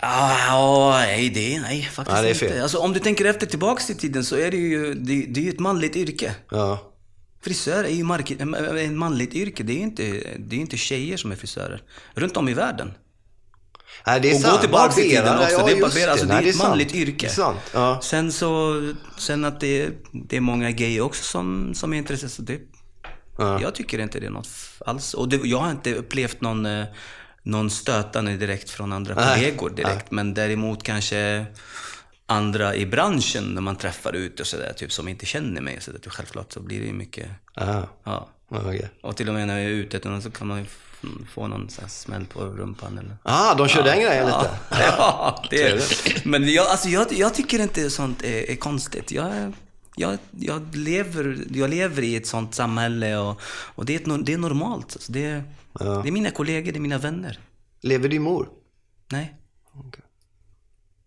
[0.00, 2.62] Ah, nej, det, nej, faktiskt Nej, det inte.
[2.62, 5.44] Alltså, om du tänker efter tillbaks i tiden så är det ju, det, det är
[5.44, 6.34] ju ett manligt yrke.
[6.50, 6.78] Ja.
[7.42, 9.62] Frisör är ju ett manligt yrke.
[9.62, 10.02] Det är ju inte,
[10.38, 11.82] det är inte tjejer som är frisörer.
[12.14, 12.92] Runt om i världen.
[14.06, 14.54] Nej, det är Och sant.
[14.54, 15.50] gå tillbaks i tiden också.
[15.52, 16.68] ja, det är, barberare, alltså, det Nej, är ett sant.
[16.68, 17.26] manligt yrke.
[17.36, 17.54] Det.
[17.72, 18.00] Ja.
[18.02, 18.82] Sen så,
[19.18, 22.34] sen att det, det är många gay också som, som är intresserade.
[22.34, 22.60] Så det,
[23.38, 23.60] Ja.
[23.60, 24.48] Jag tycker inte det är något
[24.86, 25.14] alls.
[25.14, 26.84] Och det, jag har inte upplevt någon, eh,
[27.42, 29.34] någon stötande direkt från andra Nej.
[29.34, 30.10] kollegor direkt.
[30.10, 31.46] Men däremot kanske
[32.26, 35.78] andra i branschen när man träffar ut och sådär, typ som inte känner mig.
[35.80, 37.26] Så där, självklart så blir det ju mycket,
[38.04, 38.28] Ja.
[38.48, 38.90] okej.
[39.02, 40.66] Och till och med när jag är ute så kan man
[41.34, 43.16] få någon så smäll på rumpan eller...
[43.22, 44.50] Ah, de kör den grejen lite.
[44.70, 45.82] Ja, det är.
[46.28, 49.12] Men jag, alltså, jag, jag tycker inte sånt är, är konstigt.
[49.12, 49.52] Jag,
[49.96, 54.32] jag, jag, lever, jag lever i ett sånt samhälle och, och det, är ett, det
[54.32, 54.92] är normalt.
[54.92, 55.44] Alltså, det, är-
[55.80, 55.84] Ja.
[56.02, 57.38] det är mina kollegor, det är mina vänner.
[57.80, 58.48] Lever din mor?
[59.10, 59.34] Nej.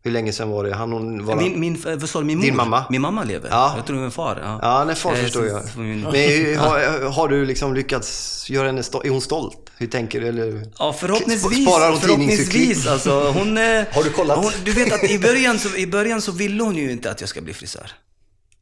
[0.08, 0.76] Hur länge sedan var det?
[0.76, 2.46] Han, hon, var Min, min, vad sa du, min mor?
[2.46, 2.86] Din mamma?
[2.90, 3.50] Min mamma lever.
[3.50, 3.74] Ja.
[3.78, 4.40] Jag tror min far.
[4.44, 5.64] Ja, Ja, nej, far förstår jag.
[5.76, 6.04] Men
[6.60, 9.06] har, har du liksom lyckats göra henne stolt?
[9.06, 9.58] Är hon stolt?
[9.78, 10.28] Hur tänker du?
[10.28, 10.64] Eller?
[10.80, 11.64] Ja, förhoppningsvis.
[11.68, 14.38] Sparar hon förhoppningsvis alltså, hon, eh, Har du kollat?
[14.38, 17.22] Hon, du vet att i början, så, i början så ville hon ju inte att
[17.22, 17.92] jag ska bli frisör.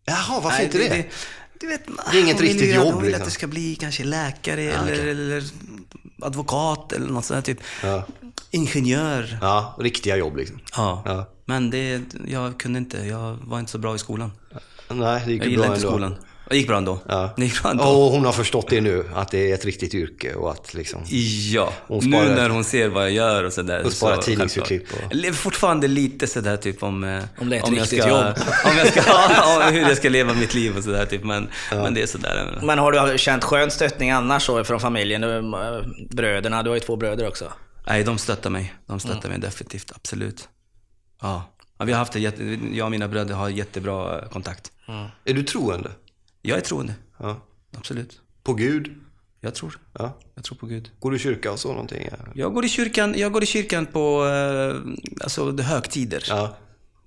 [0.06, 1.06] Jaha, varför Nej, inte det?
[1.60, 1.82] du vet,
[2.12, 3.22] Det är inget riktigt ju- jobb, Hon vill liksom.
[3.22, 5.10] att det ska bli kanske läkare eller, okej.
[5.12, 5.44] eller
[6.22, 7.64] advokat eller något sånt där typ.
[7.84, 8.06] Ja.
[8.52, 9.38] Ingenjör.
[9.42, 10.60] Ja, riktiga jobb liksom.
[10.78, 11.04] Ja.
[11.06, 11.32] Ja.
[11.46, 12.98] Men det, jag kunde inte.
[12.98, 14.32] Jag var inte så bra i skolan.
[14.90, 15.90] Nej, det gick Jag ju bra gillade inte ändå.
[15.98, 16.16] skolan.
[16.50, 17.00] Det gick bra ändå.
[17.08, 17.34] Ja.
[17.38, 17.84] Det gick bra ändå.
[17.84, 21.02] Och hon har förstått det nu, att det är ett riktigt yrke och att liksom...
[21.54, 23.84] Ja, Hon sparar- nu när hon ser vad jag gör och sådär.
[23.86, 24.84] Och sparar så, tidningsurklipp
[25.30, 27.04] och- fortfarande lite sådär typ om...
[27.04, 28.20] eh, Om det är ett jag riktigt ska, jobb.
[28.66, 29.02] Om jag ska,
[29.68, 31.24] om hur jag ska leva mitt liv och sådär typ.
[31.24, 32.60] Men, men det är sådär.
[32.64, 35.24] Men har du känt skön stöttning annars så från familjen?
[35.24, 35.42] Eh,
[36.10, 37.46] Bröderna, du har ju två bröder också.
[37.88, 38.74] Nej, de stöttar mig.
[38.88, 39.32] De stöttar Mm.
[39.32, 40.50] mig definitivt, absolut.
[41.22, 41.44] Ja.
[41.78, 42.44] ja vi har haft det jätte,
[42.74, 44.72] jag och mina bröder har jättebra eh, kontakt.
[45.26, 45.92] Är du troende?
[46.42, 47.38] Jag är troende, Ja.
[47.78, 48.22] absolut.
[48.44, 48.96] På Gud?
[49.42, 49.80] Jag tror.
[49.94, 50.18] Ja.
[50.36, 50.92] Jag tror på Gud.
[51.00, 52.08] Går du i kyrka och så någonting?
[52.12, 52.18] Ja.
[52.36, 54.76] Jag går i kyrkan, jag går i kyrkan på eh,
[55.24, 56.24] alltså, högtider.
[56.30, 56.58] ja.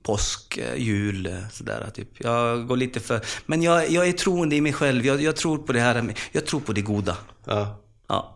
[0.02, 2.08] Påsk, eh, jul, sådär typ.
[2.20, 3.20] Jag går lite för...
[3.46, 5.06] Men jag, jag är troende i mig själv.
[5.06, 7.16] Jag, jag tror på det här, jag tror på det goda.
[7.44, 7.80] ja.
[8.08, 8.34] Ja.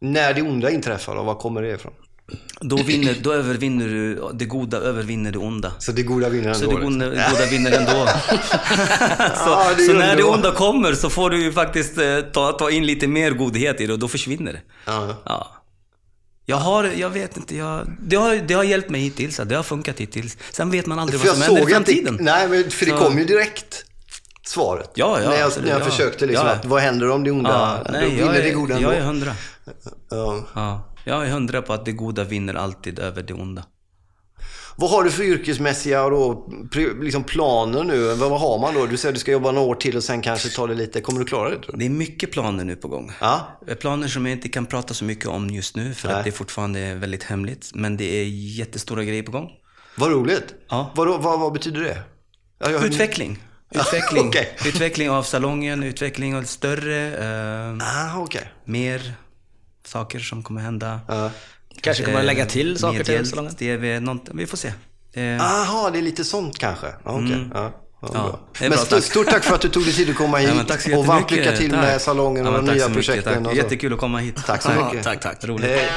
[0.00, 1.92] När det onda inträffar, då, var kommer det ifrån?
[2.60, 5.72] Då, vinner, då övervinner du, det goda övervinner det onda.
[5.78, 6.58] Så det goda vinner ändå?
[6.58, 6.98] Så det liksom.
[6.98, 7.90] goda, det goda vinner ändå.
[9.36, 12.70] så är så när det onda kommer så får du ju faktiskt eh, ta, ta
[12.70, 14.60] in lite mer godhet i det och då försvinner det.
[14.84, 15.16] Ja.
[15.24, 15.54] Ja.
[16.46, 19.40] Jag har, jag vet inte, jag, det, har, det har hjälpt mig hittills.
[19.44, 20.36] Det har funkat hittills.
[20.52, 22.18] Sen vet man aldrig För vad som händer i att det, framtiden.
[22.20, 23.84] nej, men för det Så- kom ju direkt,
[24.46, 24.90] svaret.
[24.94, 25.90] Ja, ja, när jag, absolut, när jag ja.
[25.90, 26.52] försökte liksom, Ja.
[26.52, 27.50] att vad händer om det onda,
[27.84, 28.92] Ja, nej, vinner jag det goda är, ändå.
[28.92, 29.34] jag är hundra.
[30.54, 30.87] Ja.
[31.08, 33.64] Ja, jag är hundra på att det goda vinner alltid över det onda.
[34.76, 36.48] Vad har du för yrkesmässiga då,
[37.00, 38.14] liksom planer nu?
[38.14, 38.86] Vad, har man då?
[38.86, 41.00] Du säger att du ska jobba några år till och sen kanske ta det lite.
[41.00, 41.78] Kommer du klara det tror du?
[41.78, 43.12] Det är mycket planer nu på gång.
[43.20, 43.60] Ja.
[43.80, 46.16] Planer som jag inte kan prata så mycket om just nu för Nej.
[46.18, 47.70] att det fortfarande är väldigt hemligt.
[47.74, 48.24] Men det är
[48.58, 49.50] jättestora grejer på gång.
[49.96, 50.54] Vad roligt.
[50.68, 50.92] Ja.
[50.96, 52.02] Vad, vad, vad betyder det?
[52.58, 53.38] Ja, jag- Utveckling.
[53.74, 54.56] Utveckling, Okej.
[54.66, 57.14] utveckling av salongen, utveckling av större,
[57.70, 57.76] eh,
[58.14, 58.52] Ah, okej.
[58.64, 59.14] mer
[59.88, 61.00] saker som kommer hända.
[61.08, 61.30] Ja.
[61.80, 63.54] Kanske kommer att lägga till saker till salongen?
[63.54, 64.72] TV, något, vi får se.
[65.12, 66.86] Eh, Aha, det är lite sånt kanske.
[66.86, 67.48] Ja, okej.
[67.54, 67.60] Ja.
[67.60, 67.72] Ja,
[68.02, 68.14] Mm.
[68.14, 69.02] Ja, men bra, stort, tack.
[69.04, 70.50] stort tack för att du tog dig tid att komma hit.
[70.86, 71.80] ja, och varmt lycka till Tack.
[71.80, 73.34] med salongen och de nya mycket, projekten.
[73.34, 73.44] tack.
[73.46, 73.56] och så.
[73.56, 74.36] Jättekul att komma hit.
[74.46, 75.04] Tack så mycket.
[75.04, 75.44] tack, tack.
[75.44, 75.66] Roligt.
[75.70, 75.88] Hej.